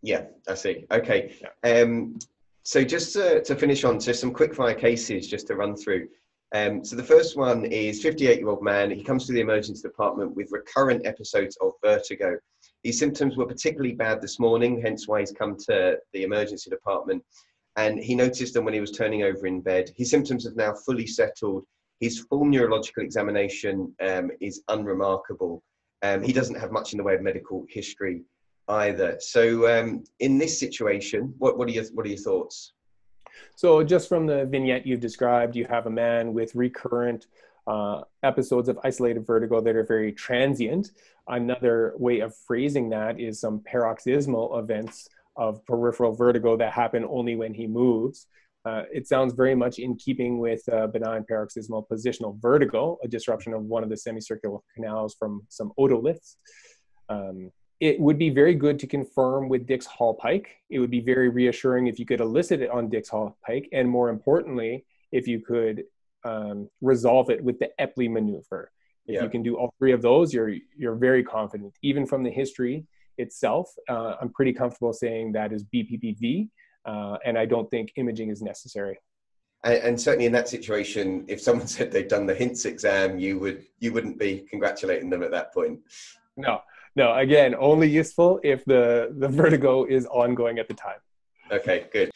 Yeah, 0.02 0.24
I 0.48 0.56
see. 0.56 0.86
Okay. 0.92 1.36
Um, 1.64 2.18
so 2.66 2.84
just 2.84 3.14
to, 3.14 3.44
to 3.44 3.56
finish 3.56 3.84
on, 3.84 4.02
so 4.02 4.12
some 4.12 4.34
quick 4.34 4.56
fire 4.56 4.74
cases 4.74 5.28
just 5.28 5.46
to 5.48 5.56
run 5.56 5.76
through. 5.76 6.08
Um, 6.56 6.84
so 6.84 6.96
the 6.96 7.04
first 7.04 7.38
one 7.38 7.64
is 7.66 8.02
58 8.02 8.40
year 8.40 8.50
old 8.50 8.64
man. 8.64 8.90
He 8.90 9.04
comes 9.04 9.28
to 9.28 9.34
the 9.34 9.40
emergency 9.40 9.84
department 9.84 10.36
with 10.36 10.52
recurrent 10.52 11.06
episodes 11.06 11.56
of 11.62 11.74
vertigo. 11.84 12.40
These 12.84 12.98
symptoms 12.98 13.38
were 13.38 13.46
particularly 13.46 13.94
bad 13.94 14.20
this 14.20 14.40
morning, 14.40 14.82
hence 14.82 15.08
why 15.08 15.20
he's 15.20 15.32
come 15.32 15.56
to 15.68 16.00
the 16.12 16.24
emergency 16.24 16.72
department. 16.72 17.24
And 17.76 18.00
he 18.00 18.16
noticed 18.16 18.56
them 18.56 18.66
when 18.66 18.74
he 18.74 18.82
was 18.82 18.92
turning 18.92 19.22
over 19.22 19.46
in 19.46 19.62
bed. 19.62 19.92
His 19.96 20.10
symptoms 20.10 20.44
have 20.46 20.56
now 20.56 20.74
fully 20.74 21.06
settled. 21.06 21.66
His 22.00 22.22
full 22.22 22.46
neurological 22.46 23.04
examination 23.04 23.94
um, 24.02 24.32
is 24.42 24.64
unremarkable. 24.70 25.62
Um, 26.02 26.24
he 26.24 26.34
doesn't 26.34 26.60
have 26.60 26.72
much 26.72 26.94
in 26.94 26.98
the 26.98 27.04
way 27.04 27.14
of 27.14 27.22
medical 27.22 27.64
history 27.70 28.24
either. 28.68 29.18
So, 29.20 29.68
um, 29.68 30.04
in 30.20 30.38
this 30.38 30.60
situation, 30.60 31.34
what, 31.38 31.58
what, 31.58 31.68
are 31.68 31.72
your, 31.72 31.86
what 31.94 32.06
are 32.06 32.10
your 32.10 32.18
thoughts? 32.18 32.74
So, 33.56 33.84
just 33.84 34.10
from 34.10 34.26
the 34.26 34.46
vignette 34.46 34.86
you've 34.86 35.00
described, 35.00 35.56
you 35.56 35.66
have 35.66 35.86
a 35.86 35.90
man 35.90 36.34
with 36.34 36.56
recurrent 36.56 37.28
uh, 37.68 38.02
episodes 38.24 38.70
of 38.70 38.80
isolated 38.84 39.26
vertigo 39.26 39.62
that 39.62 39.76
are 39.76 39.86
very 39.86 40.12
transient. 40.12 40.92
Another 41.28 41.94
way 41.98 42.20
of 42.20 42.36
phrasing 42.36 42.90
that 42.90 43.20
is 43.20 43.40
some 43.40 43.62
paroxysmal 43.66 44.60
events 44.60 45.08
of 45.36 45.66
peripheral 45.66 46.14
vertigo 46.14 46.56
that 46.58 46.72
happen 46.72 47.06
only 47.10 47.36
when 47.36 47.54
he 47.54 47.68
moves. 47.68 48.28
Uh, 48.66 48.84
it 48.92 49.08
sounds 49.08 49.34
very 49.34 49.54
much 49.54 49.78
in 49.78 49.96
keeping 49.96 50.40
with 50.40 50.62
uh, 50.72 50.88
benign 50.88 51.24
paroxysmal 51.28 51.86
positional 51.92 52.40
vertigo, 52.42 52.98
a 53.04 53.08
disruption 53.08 53.54
of 53.54 53.64
one 53.64 53.84
of 53.84 53.90
the 53.90 53.98
semicircular 53.98 54.58
canals 54.74 55.16
from 55.18 55.46
some 55.50 55.72
otoliths. 55.78 56.38
Um, 57.10 57.52
it 57.86 58.00
would 58.00 58.18
be 58.18 58.30
very 58.30 58.56
good 58.56 58.80
to 58.80 58.88
confirm 58.88 59.48
with 59.48 59.68
Dix 59.68 59.86
Hallpike. 59.86 60.48
It 60.70 60.80
would 60.80 60.90
be 60.90 61.02
very 61.02 61.30
reassuring 61.30 61.88
if 61.88 62.00
you 62.00 62.06
could 62.06 62.20
elicit 62.20 62.62
it 62.62 62.70
on 62.72 62.90
Dix 62.90 63.10
Hallpike, 63.10 63.68
and 63.72 63.88
more 63.88 64.10
importantly, 64.10 64.86
if 65.12 65.28
you 65.28 65.40
could 65.40 65.84
um, 66.24 66.70
resolve 66.82 67.30
it 67.30 67.44
with 67.44 67.60
the 67.60 67.70
Epley 67.80 68.10
maneuver. 68.10 68.72
If 69.06 69.16
yeah. 69.16 69.24
you 69.24 69.30
can 69.30 69.44
do 69.44 69.56
all 69.56 69.72
three 69.78 69.92
of 69.92 70.02
those, 70.02 70.34
you're 70.34 70.54
you're 70.76 70.96
very 70.96 71.24
confident. 71.24 71.74
Even 71.84 72.08
from 72.08 72.24
the 72.24 72.32
history 72.32 72.86
itself, 73.20 73.72
uh, 73.88 74.16
I'm 74.20 74.30
pretty 74.30 74.54
comfortable 74.54 74.94
saying 74.94 75.34
that 75.34 75.54
is 75.54 75.64
BPPV 75.64 76.50
uh, 76.86 77.18
and 77.26 77.38
I 77.38 77.46
don't 77.46 77.70
think 77.70 77.92
imaging 77.98 78.30
is 78.30 78.42
necessary. 78.42 78.98
And, 79.64 79.76
and, 79.76 80.02
certainly 80.02 80.26
in 80.26 80.32
that 80.34 80.48
situation, 80.48 81.26
if 81.28 81.42
someone 81.42 81.68
said 81.76 81.92
they'd 81.92 82.08
done 82.08 82.26
the 82.26 82.36
HINTS 82.36 82.66
exam, 82.66 83.20
you 83.20 83.40
would 83.40 83.64
you 83.80 83.92
wouldn't 83.94 84.18
be 84.18 84.46
congratulating 84.50 85.10
them 85.10 85.24
at 85.24 85.32
that 85.32 85.54
point. 85.54 85.80
No, 86.38 86.62
no. 86.96 87.14
Again, 87.16 87.56
only 87.58 87.90
useful 87.90 88.40
if 88.44 88.64
the 88.66 89.14
the 89.18 89.28
vertigo 89.28 89.86
is 89.86 90.06
ongoing 90.08 90.60
at 90.60 90.68
the 90.68 90.74
time. 90.74 91.00
Okay, 91.52 91.86
good. 91.92 92.10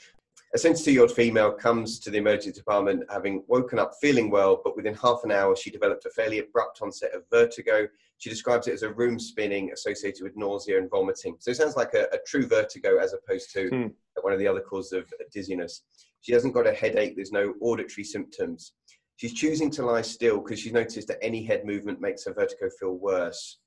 A 0.55 0.57
72 0.57 0.91
year 0.91 1.01
old 1.01 1.11
female 1.11 1.51
comes 1.51 1.99
to 1.99 2.09
the 2.09 2.17
emergency 2.17 2.51
department 2.51 3.03
having 3.11 3.43
woken 3.47 3.77
up 3.77 3.93
feeling 4.01 4.31
well, 4.31 4.59
but 4.63 4.75
within 4.75 4.95
half 4.95 5.19
an 5.23 5.31
hour 5.31 5.55
she 5.55 5.69
developed 5.69 6.05
a 6.05 6.09
fairly 6.09 6.39
abrupt 6.39 6.81
onset 6.81 7.13
of 7.13 7.21
vertigo. 7.29 7.87
She 8.17 8.31
describes 8.31 8.67
it 8.67 8.73
as 8.73 8.81
a 8.81 8.91
room 8.91 9.19
spinning 9.19 9.71
associated 9.71 10.23
with 10.23 10.35
nausea 10.35 10.79
and 10.79 10.89
vomiting. 10.89 11.35
So 11.39 11.51
it 11.51 11.57
sounds 11.57 11.75
like 11.75 11.93
a, 11.93 12.07
a 12.11 12.17
true 12.25 12.47
vertigo 12.47 12.97
as 12.97 13.13
opposed 13.13 13.53
to 13.53 13.69
mm. 13.69 13.93
one 14.21 14.33
of 14.33 14.39
the 14.39 14.47
other 14.47 14.59
causes 14.59 14.93
of 14.93 15.13
dizziness. 15.31 15.83
She 16.21 16.33
hasn't 16.33 16.55
got 16.55 16.65
a 16.65 16.73
headache. 16.73 17.15
There's 17.15 17.31
no 17.31 17.53
auditory 17.61 18.03
symptoms. 18.03 18.73
She's 19.17 19.33
choosing 19.33 19.69
to 19.71 19.85
lie 19.85 20.01
still 20.01 20.39
because 20.39 20.59
she's 20.59 20.73
noticed 20.73 21.07
that 21.09 21.19
any 21.21 21.43
head 21.43 21.63
movement 21.63 22.01
makes 22.01 22.25
her 22.25 22.33
vertigo 22.33 22.69
feel 22.79 22.95
worse. 22.95 23.59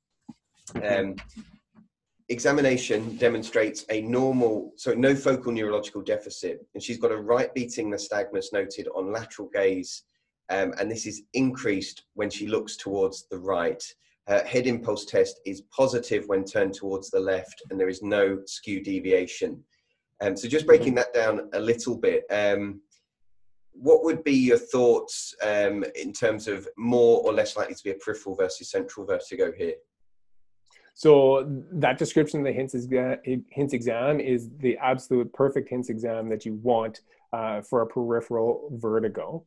Um, 0.83 1.17
examination 2.29 3.17
demonstrates 3.17 3.85
a 3.91 4.01
normal, 4.03 4.73
so 4.77 4.95
no 4.95 5.15
focal 5.15 5.53
neurological 5.53 6.03
deficit, 6.03 6.65
and 6.75 6.83
she's 6.83 6.99
got 6.99 7.13
a 7.13 7.17
right 7.17 7.53
beating 7.55 7.91
nystagmus 7.91 8.53
noted 8.53 8.89
on 8.95 9.13
lateral 9.13 9.49
gaze, 9.53 10.05
um, 10.49 10.73
and 10.79 10.91
this 10.91 11.07
is 11.07 11.23
increased 11.35 12.05
when 12.15 12.31
she 12.31 12.47
looks 12.47 12.77
towards 12.77 13.27
the 13.31 13.39
right. 13.39 13.83
Her 14.29 14.45
head 14.45 14.67
impulse 14.67 15.05
test 15.05 15.41
is 15.45 15.63
positive 15.77 16.25
when 16.27 16.45
turned 16.45 16.75
towards 16.75 17.11
the 17.11 17.21
left, 17.21 17.63
and 17.71 17.79
there 17.79 17.89
is 17.89 18.03
no 18.03 18.41
skew 18.47 18.83
deviation. 18.83 19.63
Um, 20.21 20.37
so 20.37 20.47
just 20.49 20.67
breaking 20.67 20.95
that 20.95 21.13
down 21.13 21.51
a 21.53 21.61
little 21.61 21.97
bit, 21.97 22.25
um, 22.31 22.81
what 23.73 24.05
would 24.05 24.23
be 24.23 24.35
your 24.35 24.59
thoughts 24.59 25.35
um, 25.43 25.85
in 26.01 26.13
terms 26.13 26.47
of 26.47 26.69
more 26.77 27.21
or 27.23 27.33
less 27.33 27.57
likely 27.57 27.75
to 27.75 27.85
be 27.85 27.91
a 27.91 27.95
peripheral 27.95 28.37
versus 28.37 28.71
central 28.71 29.05
vertigo 29.05 29.51
here? 29.57 29.75
So 30.95 31.45
that 31.73 31.99
description 31.99 32.41
of 32.41 32.47
the 32.47 32.53
HINTS, 32.53 32.75
HINTS 33.51 33.73
exam 33.73 34.21
is 34.21 34.51
the 34.59 34.77
absolute 34.79 35.33
perfect 35.33 35.69
HINTS 35.71 35.89
exam 35.89 36.29
that 36.29 36.45
you 36.45 36.55
want 36.55 37.01
uh, 37.33 37.63
for 37.63 37.83
a 37.83 37.87
peripheral 37.87 38.69
vertigo. 38.73 39.45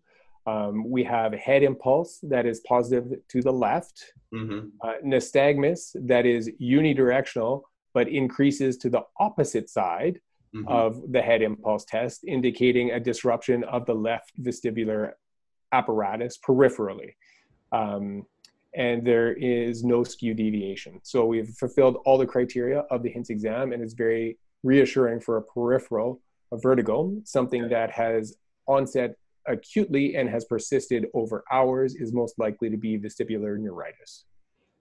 Um, 0.47 0.89
we 0.89 1.03
have 1.03 1.33
head 1.33 1.63
impulse 1.63 2.19
that 2.23 2.45
is 2.45 2.59
positive 2.61 3.19
to 3.29 3.41
the 3.41 3.51
left, 3.51 4.13
mm-hmm. 4.33 4.67
uh, 4.81 4.93
nystagmus 5.03 5.95
that 6.07 6.25
is 6.25 6.49
unidirectional 6.61 7.63
but 7.95 8.09
increases 8.09 8.77
to 8.77 8.89
the 8.89 9.01
opposite 9.19 9.69
side 9.69 10.19
mm-hmm. 10.53 10.67
of 10.67 11.01
the 11.11 11.21
head 11.21 11.41
impulse 11.41 11.85
test, 11.85 12.25
indicating 12.25 12.91
a 12.91 12.99
disruption 12.99 13.63
of 13.63 13.85
the 13.85 13.95
left 13.95 14.31
vestibular 14.43 15.13
apparatus 15.71 16.37
peripherally. 16.37 17.13
Um, 17.71 18.25
and 18.75 19.05
there 19.05 19.33
is 19.33 19.83
no 19.83 20.03
skew 20.03 20.33
deviation. 20.33 20.99
So 21.03 21.25
we've 21.25 21.49
fulfilled 21.49 21.97
all 22.05 22.17
the 22.17 22.25
criteria 22.25 22.79
of 22.91 23.03
the 23.03 23.09
HINTS 23.09 23.29
exam, 23.29 23.71
and 23.71 23.81
it's 23.81 23.93
very 23.93 24.37
reassuring 24.63 25.21
for 25.21 25.37
a 25.37 25.41
peripheral 25.41 26.21
a 26.51 26.57
vertigo, 26.57 27.15
something 27.23 27.69
that 27.69 27.91
has 27.91 28.37
onset 28.67 29.15
acutely 29.47 30.15
and 30.15 30.29
has 30.29 30.45
persisted 30.45 31.07
over 31.13 31.43
hours 31.51 31.95
is 31.95 32.13
most 32.13 32.37
likely 32.39 32.69
to 32.69 32.77
be 32.77 32.97
vestibular 32.97 33.57
neuritis. 33.57 34.25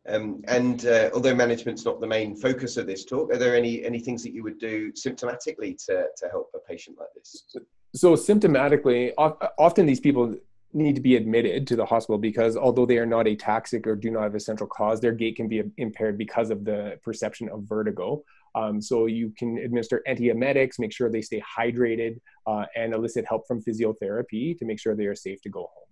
Um, 0.06 0.42
and 0.48 0.84
uh, 0.86 1.10
although 1.14 1.34
management's 1.34 1.84
not 1.84 2.00
the 2.00 2.06
main 2.06 2.36
focus 2.36 2.76
of 2.76 2.86
this 2.86 3.04
talk, 3.04 3.32
are 3.32 3.38
there 3.38 3.56
any 3.56 3.84
any 3.84 3.98
things 3.98 4.22
that 4.22 4.34
you 4.34 4.42
would 4.42 4.58
do 4.58 4.92
symptomatically 4.92 5.82
to, 5.86 6.06
to 6.18 6.28
help 6.30 6.50
a 6.54 6.58
patient 6.58 6.98
like 6.98 7.08
this? 7.14 7.46
So 7.94 8.14
symptomatically, 8.14 9.12
often 9.16 9.86
these 9.86 10.00
people 10.00 10.36
need 10.74 10.94
to 10.96 11.00
be 11.00 11.16
admitted 11.16 11.66
to 11.68 11.76
the 11.76 11.84
hospital 11.84 12.18
because 12.18 12.56
although 12.56 12.84
they 12.84 12.98
are 12.98 13.06
not 13.06 13.26
ataxic 13.26 13.86
or 13.86 13.94
do 13.94 14.10
not 14.10 14.22
have 14.24 14.34
a 14.34 14.40
central 14.40 14.68
cause, 14.68 15.00
their 15.00 15.12
gait 15.12 15.36
can 15.36 15.48
be 15.48 15.62
impaired 15.78 16.18
because 16.18 16.50
of 16.50 16.64
the 16.64 16.98
perception 17.02 17.48
of 17.48 17.62
vertigo. 17.64 18.22
Um, 18.56 18.80
so 18.80 19.06
you 19.06 19.32
can 19.36 19.58
administer 19.58 20.02
antiemetics, 20.08 20.78
make 20.78 20.92
sure 20.92 21.10
they 21.10 21.22
stay 21.22 21.42
hydrated, 21.58 22.18
uh, 22.46 22.66
and 22.76 22.94
elicit 22.94 23.24
help 23.26 23.46
from 23.46 23.62
physiotherapy 23.62 24.56
to 24.58 24.64
make 24.64 24.80
sure 24.80 24.94
they 24.94 25.06
are 25.06 25.14
safe 25.14 25.40
to 25.42 25.48
go 25.48 25.60
home. 25.60 25.88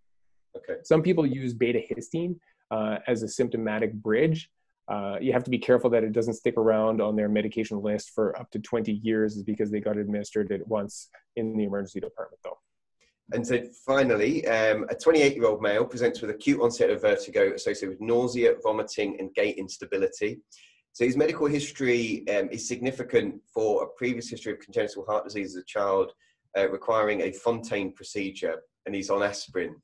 Okay. 0.56 0.80
Some 0.84 1.02
people 1.02 1.26
use 1.26 1.54
betahistine 1.54 2.36
uh, 2.70 2.98
as 3.06 3.22
a 3.22 3.28
symptomatic 3.28 3.92
bridge. 3.94 4.50
Uh, 4.88 5.16
you 5.20 5.32
have 5.32 5.44
to 5.44 5.50
be 5.50 5.58
careful 5.58 5.88
that 5.90 6.04
it 6.04 6.12
doesn't 6.12 6.34
stick 6.34 6.56
around 6.56 7.00
on 7.00 7.16
their 7.16 7.28
medication 7.28 7.80
list 7.80 8.10
for 8.14 8.38
up 8.38 8.50
to 8.50 8.58
20 8.58 8.92
years 8.92 9.36
is 9.36 9.42
because 9.42 9.70
they 9.70 9.80
got 9.80 9.96
administered 9.96 10.50
it 10.50 10.66
once 10.66 11.08
in 11.36 11.56
the 11.56 11.64
emergency 11.64 12.00
department 12.00 12.40
though. 12.42 12.58
And 13.32 13.46
so 13.46 13.62
finally, 13.86 14.46
um, 14.46 14.84
a 14.90 14.94
28 14.94 15.36
year 15.36 15.46
old 15.46 15.62
male 15.62 15.84
presents 15.84 16.20
with 16.20 16.30
acute 16.30 16.60
onset 16.60 16.90
of 16.90 17.00
vertigo 17.00 17.52
associated 17.54 17.90
with 17.90 18.00
nausea, 18.00 18.54
vomiting, 18.62 19.16
and 19.20 19.32
gait 19.34 19.56
instability. 19.56 20.40
So 20.92 21.06
his 21.06 21.16
medical 21.16 21.46
history 21.46 22.28
um, 22.28 22.50
is 22.50 22.68
significant 22.68 23.36
for 23.52 23.84
a 23.84 23.86
previous 23.96 24.28
history 24.28 24.52
of 24.52 24.58
congenital 24.60 25.06
heart 25.06 25.24
disease 25.24 25.56
as 25.56 25.62
a 25.62 25.66
child, 25.66 26.12
uh, 26.58 26.68
requiring 26.68 27.22
a 27.22 27.32
Fontan 27.32 27.92
procedure, 27.92 28.56
and 28.84 28.94
he's 28.94 29.08
on 29.08 29.22
aspirin. 29.22 29.76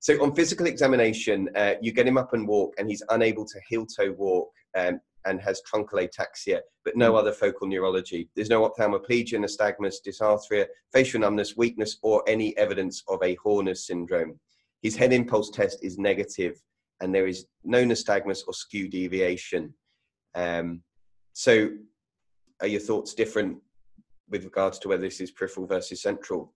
So 0.00 0.20
on 0.22 0.34
physical 0.34 0.66
examination, 0.66 1.48
uh, 1.54 1.74
you 1.80 1.92
get 1.92 2.06
him 2.06 2.18
up 2.18 2.32
and 2.32 2.48
walk, 2.48 2.74
and 2.78 2.88
he's 2.88 3.02
unable 3.10 3.44
to 3.44 3.60
heel-toe 3.68 4.12
walk 4.18 4.50
um, 4.76 5.00
and 5.26 5.40
has 5.40 5.62
truncal 5.62 6.08
ataxia, 6.08 6.60
but 6.84 6.96
no 6.96 7.16
other 7.16 7.32
focal 7.32 7.66
neurology. 7.66 8.30
There's 8.34 8.50
no 8.50 8.68
ophthalmoplegia, 8.68 9.38
nystagmus, 9.38 9.96
dysarthria, 10.06 10.66
facial 10.92 11.20
numbness, 11.20 11.56
weakness, 11.56 11.98
or 12.02 12.22
any 12.26 12.56
evidence 12.56 13.02
of 13.08 13.22
a 13.22 13.34
Horner 13.36 13.74
syndrome. 13.74 14.38
His 14.82 14.96
head 14.96 15.12
impulse 15.12 15.50
test 15.50 15.84
is 15.84 15.98
negative, 15.98 16.62
and 17.00 17.14
there 17.14 17.26
is 17.26 17.46
no 17.64 17.84
nystagmus 17.84 18.42
or 18.46 18.54
skew 18.54 18.88
deviation. 18.88 19.74
Um, 20.34 20.82
so, 21.32 21.70
are 22.60 22.66
your 22.66 22.80
thoughts 22.80 23.12
different 23.12 23.58
with 24.30 24.44
regards 24.44 24.78
to 24.80 24.88
whether 24.88 25.02
this 25.02 25.20
is 25.20 25.30
peripheral 25.30 25.66
versus 25.66 26.00
central? 26.00 26.54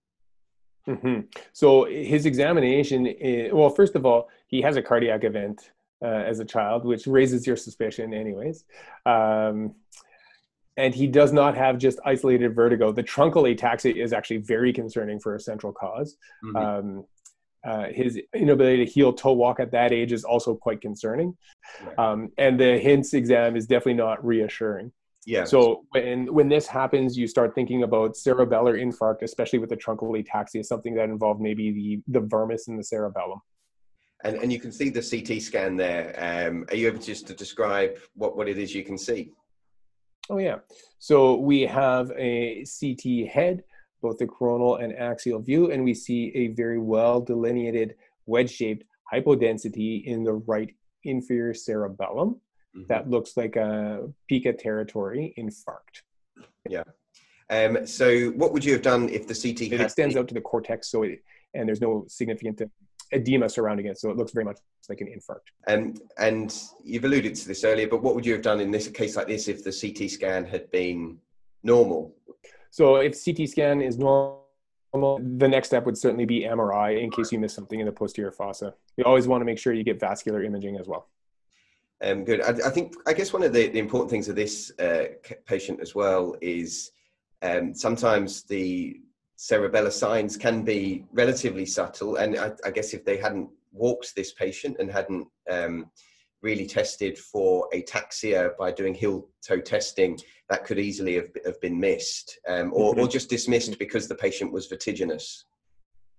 Mm-hmm. 0.87 1.21
So 1.53 1.85
his 1.85 2.25
examination, 2.25 3.05
is, 3.05 3.53
well, 3.53 3.69
first 3.69 3.95
of 3.95 4.05
all, 4.05 4.29
he 4.47 4.61
has 4.61 4.77
a 4.77 4.81
cardiac 4.81 5.23
event 5.23 5.71
uh, 6.01 6.05
as 6.05 6.39
a 6.39 6.45
child, 6.45 6.85
which 6.85 7.07
raises 7.07 7.45
your 7.45 7.55
suspicion, 7.55 8.13
anyways. 8.13 8.65
Um, 9.05 9.75
and 10.77 10.95
he 10.95 11.07
does 11.07 11.33
not 11.33 11.55
have 11.55 11.77
just 11.77 11.99
isolated 12.05 12.55
vertigo. 12.55 12.91
The 12.91 13.03
truncal 13.03 13.53
ataxia 13.53 13.95
is 13.95 14.13
actually 14.13 14.37
very 14.37 14.71
concerning 14.73 15.19
for 15.19 15.35
a 15.35 15.39
central 15.39 15.73
cause. 15.73 16.15
Mm-hmm. 16.43 16.55
Um, 16.55 17.05
uh, 17.63 17.87
his 17.93 18.19
inability 18.33 18.85
to 18.85 18.91
heel 18.91 19.13
toe 19.13 19.33
walk 19.33 19.59
at 19.59 19.71
that 19.71 19.91
age 19.91 20.11
is 20.11 20.23
also 20.23 20.55
quite 20.55 20.81
concerning. 20.81 21.37
Right. 21.85 21.99
Um, 21.99 22.31
and 22.37 22.59
the 22.59 22.79
HINTS 22.79 23.13
exam 23.13 23.55
is 23.55 23.67
definitely 23.67 23.95
not 23.95 24.25
reassuring. 24.25 24.91
Yeah. 25.25 25.43
So 25.43 25.85
when 25.91 26.33
when 26.33 26.49
this 26.49 26.65
happens, 26.65 27.15
you 27.15 27.27
start 27.27 27.53
thinking 27.53 27.83
about 27.83 28.15
cerebellar 28.15 28.81
infarct, 28.81 29.21
especially 29.21 29.59
with 29.59 29.69
the 29.69 29.77
truncal 29.77 30.19
ataxia, 30.19 30.65
something 30.65 30.95
that 30.95 31.09
involved 31.09 31.39
maybe 31.39 31.71
the 31.71 32.19
the 32.19 32.25
vermis 32.25 32.67
in 32.67 32.77
the 32.77 32.83
cerebellum. 32.83 33.39
And 34.23 34.35
and 34.37 34.51
you 34.51 34.59
can 34.59 34.71
see 34.71 34.89
the 34.89 35.01
CT 35.01 35.41
scan 35.41 35.75
there. 35.75 36.15
Um, 36.17 36.65
are 36.69 36.75
you 36.75 36.87
able 36.87 36.99
just 36.99 37.27
to 37.27 37.33
describe 37.33 37.97
what 38.15 38.37
what 38.37 38.47
it 38.47 38.57
is 38.57 38.73
you 38.73 38.83
can 38.83 38.97
see? 38.97 39.31
Oh 40.29 40.37
yeah. 40.37 40.59
So 40.99 41.35
we 41.35 41.61
have 41.61 42.11
a 42.17 42.63
CT 42.63 43.27
head, 43.27 43.63
both 44.01 44.17
the 44.17 44.27
coronal 44.27 44.77
and 44.77 44.93
axial 44.93 45.39
view, 45.39 45.71
and 45.71 45.83
we 45.83 45.93
see 45.93 46.31
a 46.35 46.47
very 46.49 46.79
well 46.79 47.19
delineated 47.21 47.95
wedge-shaped 48.27 48.83
hypodensity 49.11 50.05
in 50.05 50.23
the 50.23 50.33
right 50.33 50.73
inferior 51.03 51.53
cerebellum 51.53 52.39
mm-hmm. 52.75 52.83
that 52.87 53.09
looks 53.09 53.35
like 53.35 53.55
a 53.55 54.07
pica 54.29 54.53
territory 54.53 55.33
infarct. 55.37 56.03
Yeah. 56.69 56.83
Um, 57.49 57.85
so 57.85 58.29
what 58.29 58.53
would 58.53 58.63
you 58.63 58.71
have 58.73 58.81
done 58.81 59.09
if 59.09 59.27
the 59.27 59.35
CT 59.35 59.73
it 59.73 59.81
extends 59.81 60.15
out 60.15 60.27
to 60.29 60.33
the 60.33 60.41
cortex 60.41 60.89
so 60.89 61.03
it, 61.03 61.21
and 61.53 61.67
there's 61.67 61.81
no 61.81 62.05
significant 62.07 62.61
edema 63.11 63.49
surrounding 63.49 63.85
it 63.85 63.97
so 63.97 64.09
it 64.09 64.17
looks 64.17 64.31
very 64.31 64.45
much 64.45 64.57
like 64.89 65.01
an 65.01 65.07
infarct. 65.07 65.47
And 65.67 66.01
and 66.17 66.57
you've 66.83 67.05
alluded 67.05 67.35
to 67.35 67.47
this 67.47 67.63
earlier 67.63 67.87
but 67.87 68.01
what 68.01 68.15
would 68.15 68.25
you 68.25 68.33
have 68.33 68.41
done 68.41 68.59
in 68.59 68.71
this 68.71 68.87
case 68.87 69.15
like 69.15 69.27
this 69.27 69.47
if 69.47 69.63
the 69.63 69.71
ct 69.71 70.11
scan 70.11 70.45
had 70.45 70.69
been 70.71 71.17
normal? 71.63 72.15
So 72.69 72.97
if 72.97 73.21
ct 73.23 73.49
scan 73.49 73.81
is 73.81 73.97
normal 73.97 74.41
the 74.93 75.47
next 75.47 75.67
step 75.67 75.85
would 75.85 75.97
certainly 75.97 76.25
be 76.25 76.41
mri 76.41 77.01
in 77.01 77.09
case 77.11 77.31
you 77.31 77.39
miss 77.39 77.53
something 77.53 77.79
in 77.79 77.85
the 77.85 77.91
posterior 77.91 78.31
fossa. 78.31 78.73
You 78.97 79.05
always 79.05 79.27
want 79.27 79.41
to 79.41 79.45
make 79.45 79.57
sure 79.57 79.73
you 79.73 79.83
get 79.83 79.99
vascular 79.99 80.43
imaging 80.43 80.77
as 80.77 80.87
well. 80.87 81.07
Um, 82.03 82.23
good. 82.23 82.41
I, 82.41 82.67
I, 82.67 82.69
think, 82.71 82.95
I 83.05 83.13
guess 83.13 83.31
one 83.31 83.43
of 83.43 83.53
the, 83.53 83.67
the 83.67 83.79
important 83.79 84.09
things 84.09 84.27
of 84.27 84.35
this 84.35 84.71
uh, 84.79 85.05
patient 85.45 85.79
as 85.81 85.93
well 85.93 86.35
is 86.41 86.91
um, 87.43 87.75
sometimes 87.75 88.43
the 88.43 88.99
cerebellar 89.41 89.91
signs 89.91 90.37
can 90.37 90.63
be 90.63 91.03
relatively 91.13 91.65
subtle. 91.65 92.17
And 92.17 92.37
I, 92.37 92.51
I, 92.63 92.69
guess 92.69 92.93
if 92.93 93.03
they 93.03 93.17
hadn't 93.17 93.49
walked 93.73 94.15
this 94.15 94.33
patient 94.33 94.77
and 94.79 94.91
hadn't 94.91 95.27
um, 95.49 95.89
really 96.43 96.67
tested 96.67 97.17
for 97.17 97.67
ataxia 97.73 98.51
by 98.59 98.71
doing 98.71 98.93
heel 98.93 99.27
toe 99.43 99.59
testing, 99.59 100.19
that 100.49 100.63
could 100.63 100.77
easily 100.77 101.15
have, 101.15 101.29
have 101.43 101.59
been 101.59 101.79
missed 101.79 102.37
um, 102.47 102.71
or, 102.71 102.91
mm-hmm. 102.91 103.01
or 103.01 103.07
just 103.07 103.31
dismissed 103.31 103.79
because 103.79 104.07
the 104.07 104.13
patient 104.13 104.51
was 104.51 104.67
vertiginous. 104.67 105.45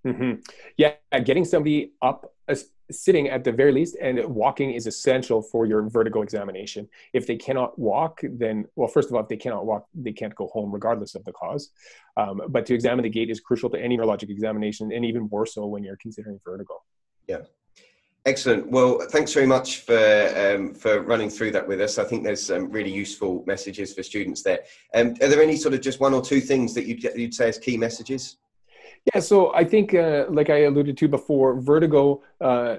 Mm-hmm. 0.06 0.40
Yeah, 0.76 0.94
getting 1.24 1.44
somebody 1.44 1.92
up, 2.02 2.34
uh, 2.48 2.56
sitting 2.90 3.28
at 3.28 3.44
the 3.44 3.52
very 3.52 3.72
least, 3.72 3.96
and 4.00 4.22
walking 4.26 4.72
is 4.72 4.86
essential 4.86 5.40
for 5.42 5.64
your 5.64 5.88
vertigo 5.88 6.22
examination. 6.22 6.88
If 7.12 7.26
they 7.26 7.36
cannot 7.36 7.78
walk, 7.78 8.20
then, 8.22 8.66
well, 8.74 8.88
first 8.88 9.08
of 9.08 9.14
all, 9.14 9.22
if 9.22 9.28
they 9.28 9.36
cannot 9.36 9.64
walk, 9.64 9.86
they 9.94 10.12
can't 10.12 10.34
go 10.34 10.48
home 10.48 10.72
regardless 10.72 11.14
of 11.14 11.24
the 11.24 11.32
cause. 11.32 11.70
Um, 12.16 12.42
but 12.48 12.66
to 12.66 12.74
examine 12.74 13.04
the 13.04 13.10
gait 13.10 13.30
is 13.30 13.40
crucial 13.40 13.70
to 13.70 13.78
any 13.78 13.96
neurologic 13.96 14.28
examination, 14.28 14.92
and 14.92 15.04
even 15.04 15.28
more 15.30 15.46
so 15.46 15.66
when 15.66 15.84
you're 15.84 15.96
considering 15.96 16.40
vertigo. 16.44 16.82
Yeah. 17.28 17.42
Excellent. 18.24 18.70
Well, 18.70 19.00
thanks 19.10 19.32
very 19.32 19.46
much 19.46 19.80
for 19.80 19.96
um, 20.36 20.74
for 20.74 21.00
running 21.00 21.28
through 21.28 21.50
that 21.52 21.66
with 21.66 21.80
us. 21.80 21.98
I 21.98 22.04
think 22.04 22.22
there's 22.22 22.44
some 22.44 22.70
really 22.70 22.92
useful 22.92 23.42
messages 23.48 23.94
for 23.94 24.04
students 24.04 24.42
there. 24.42 24.60
Um, 24.94 25.14
are 25.20 25.26
there 25.26 25.42
any 25.42 25.56
sort 25.56 25.74
of 25.74 25.80
just 25.80 25.98
one 25.98 26.14
or 26.14 26.22
two 26.22 26.40
things 26.40 26.72
that 26.74 26.86
you'd, 26.86 27.02
you'd 27.16 27.34
say 27.34 27.48
as 27.48 27.58
key 27.58 27.76
messages? 27.76 28.36
Yeah, 29.06 29.20
so 29.20 29.52
I 29.54 29.64
think, 29.64 29.94
uh, 29.94 30.26
like 30.30 30.48
I 30.48 30.60
alluded 30.62 30.96
to 30.98 31.08
before, 31.08 31.60
vertigo, 31.60 32.22
uh, 32.40 32.76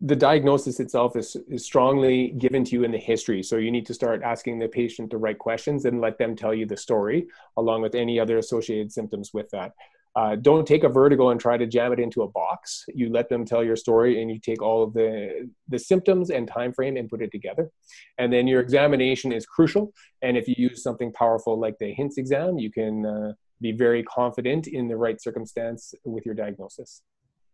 the 0.00 0.14
diagnosis 0.14 0.78
itself 0.78 1.16
is, 1.16 1.36
is 1.48 1.64
strongly 1.64 2.28
given 2.38 2.62
to 2.64 2.72
you 2.72 2.84
in 2.84 2.92
the 2.92 2.98
history. 2.98 3.42
So 3.42 3.56
you 3.56 3.70
need 3.70 3.86
to 3.86 3.94
start 3.94 4.22
asking 4.22 4.58
the 4.58 4.68
patient 4.68 5.10
the 5.10 5.16
right 5.16 5.38
questions 5.38 5.84
and 5.84 6.00
let 6.00 6.18
them 6.18 6.36
tell 6.36 6.54
you 6.54 6.66
the 6.66 6.76
story, 6.76 7.26
along 7.56 7.82
with 7.82 7.94
any 7.94 8.20
other 8.20 8.38
associated 8.38 8.92
symptoms 8.92 9.32
with 9.34 9.48
that. 9.50 9.72
Uh, 10.14 10.34
don't 10.36 10.66
take 10.66 10.84
a 10.84 10.88
vertigo 10.88 11.30
and 11.30 11.40
try 11.40 11.56
to 11.56 11.66
jam 11.66 11.92
it 11.92 12.00
into 12.00 12.22
a 12.22 12.28
box. 12.28 12.84
You 12.92 13.10
let 13.10 13.28
them 13.28 13.44
tell 13.44 13.62
your 13.62 13.76
story, 13.76 14.20
and 14.20 14.30
you 14.30 14.40
take 14.40 14.60
all 14.60 14.82
of 14.82 14.92
the 14.92 15.48
the 15.68 15.78
symptoms 15.78 16.30
and 16.30 16.48
time 16.48 16.72
frame 16.72 16.96
and 16.96 17.08
put 17.08 17.22
it 17.22 17.30
together. 17.30 17.70
And 18.16 18.32
then 18.32 18.48
your 18.48 18.60
examination 18.60 19.32
is 19.32 19.46
crucial. 19.46 19.92
And 20.22 20.36
if 20.36 20.48
you 20.48 20.54
use 20.56 20.82
something 20.82 21.12
powerful 21.12 21.60
like 21.60 21.78
the 21.78 21.92
HINTS 21.92 22.18
exam, 22.18 22.58
you 22.58 22.70
can 22.70 23.06
uh, 23.06 23.32
be 23.60 23.72
very 23.72 24.02
confident 24.04 24.66
in 24.66 24.88
the 24.88 24.96
right 24.96 25.20
circumstance 25.20 25.92
with 26.04 26.24
your 26.24 26.34
diagnosis. 26.34 27.02